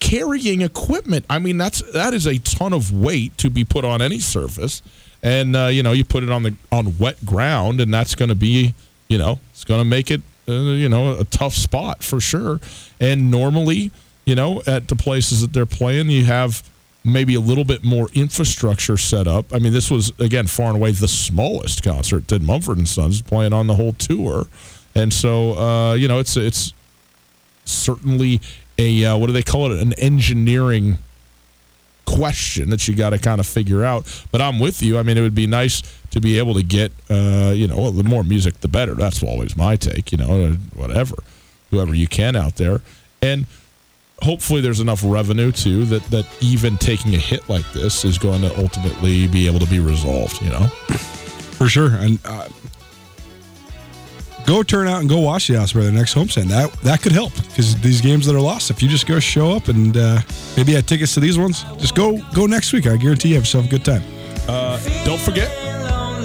[0.00, 1.24] carrying equipment.
[1.30, 4.82] I mean, that's that is a ton of weight to be put on any surface.
[5.22, 8.30] And uh, you know, you put it on the on wet ground and that's going
[8.30, 8.74] to be,
[9.08, 12.60] you know, it's going to make it uh, you know, a tough spot for sure.
[13.00, 13.92] And normally,
[14.24, 16.68] you know, at the places that they're playing, you have
[17.04, 19.54] maybe a little bit more infrastructure set up.
[19.54, 23.22] I mean, this was again far and away the smallest concert that Mumford and Sons
[23.22, 24.48] playing on the whole tour,
[24.96, 26.72] and so uh, you know, it's it's
[27.64, 28.40] certainly
[28.78, 29.80] a uh, what do they call it?
[29.80, 30.98] An engineering
[32.06, 34.06] question that you got to kind of figure out.
[34.32, 34.98] But I'm with you.
[34.98, 38.04] I mean, it would be nice to be able to get, uh, you know, the
[38.04, 38.94] more music, the better.
[38.94, 41.16] That's always my take, you know, whatever,
[41.70, 42.80] whoever you can out there.
[43.20, 43.46] And
[44.22, 48.40] hopefully there's enough revenue too that, that even taking a hit like this is going
[48.42, 50.68] to ultimately be able to be resolved, you know?
[51.58, 51.90] For sure.
[51.96, 52.48] And uh,
[54.46, 56.48] go turn out and go watch the Osprey the next homestand.
[56.48, 59.52] That that could help because these games that are lost, if you just go show
[59.52, 60.20] up and uh,
[60.56, 62.86] maybe had tickets to these ones, just go go next week.
[62.86, 64.02] I guarantee you have yourself a good time.
[64.48, 65.50] Uh, don't forget,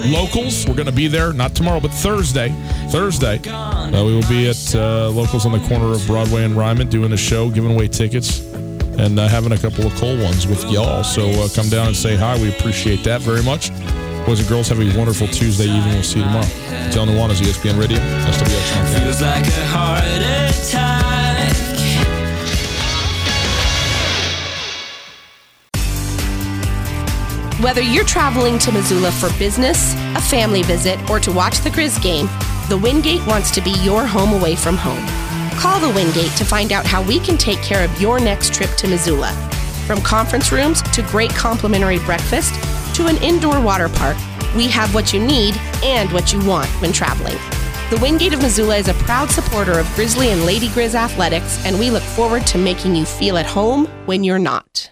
[0.06, 0.66] locals.
[0.66, 2.50] We're going to be there not tomorrow, but Thursday.
[2.90, 6.88] Thursday, uh, we will be at uh, locals on the corner of Broadway and Ryman
[6.88, 8.40] doing a show, giving away tickets,
[8.98, 11.02] and uh, having a couple of cool ones with y'all.
[11.02, 12.40] So uh, come down and say hi.
[12.40, 13.70] We appreciate that very much.
[14.26, 15.94] Boys and girls, have a wonderful Tuesday evening.
[15.94, 16.46] We'll see you tomorrow.
[16.92, 19.02] Tell Nuanez, ESPN Radio, SWX.
[19.02, 21.02] Feels like a heart attack.
[27.60, 32.00] Whether you're traveling to Missoula for business, a family visit, or to watch the Grizz
[32.00, 32.26] game,
[32.68, 35.04] the Wingate wants to be your home away from home.
[35.58, 38.70] Call the Wingate to find out how we can take care of your next trip
[38.76, 39.32] to Missoula.
[39.86, 42.54] From conference rooms to great complimentary breakfast
[43.02, 44.16] to an indoor water park,
[44.54, 47.36] we have what you need and what you want when traveling.
[47.90, 51.78] The Wingate of Missoula is a proud supporter of Grizzly and Lady Grizz athletics, and
[51.78, 54.91] we look forward to making you feel at home when you're not.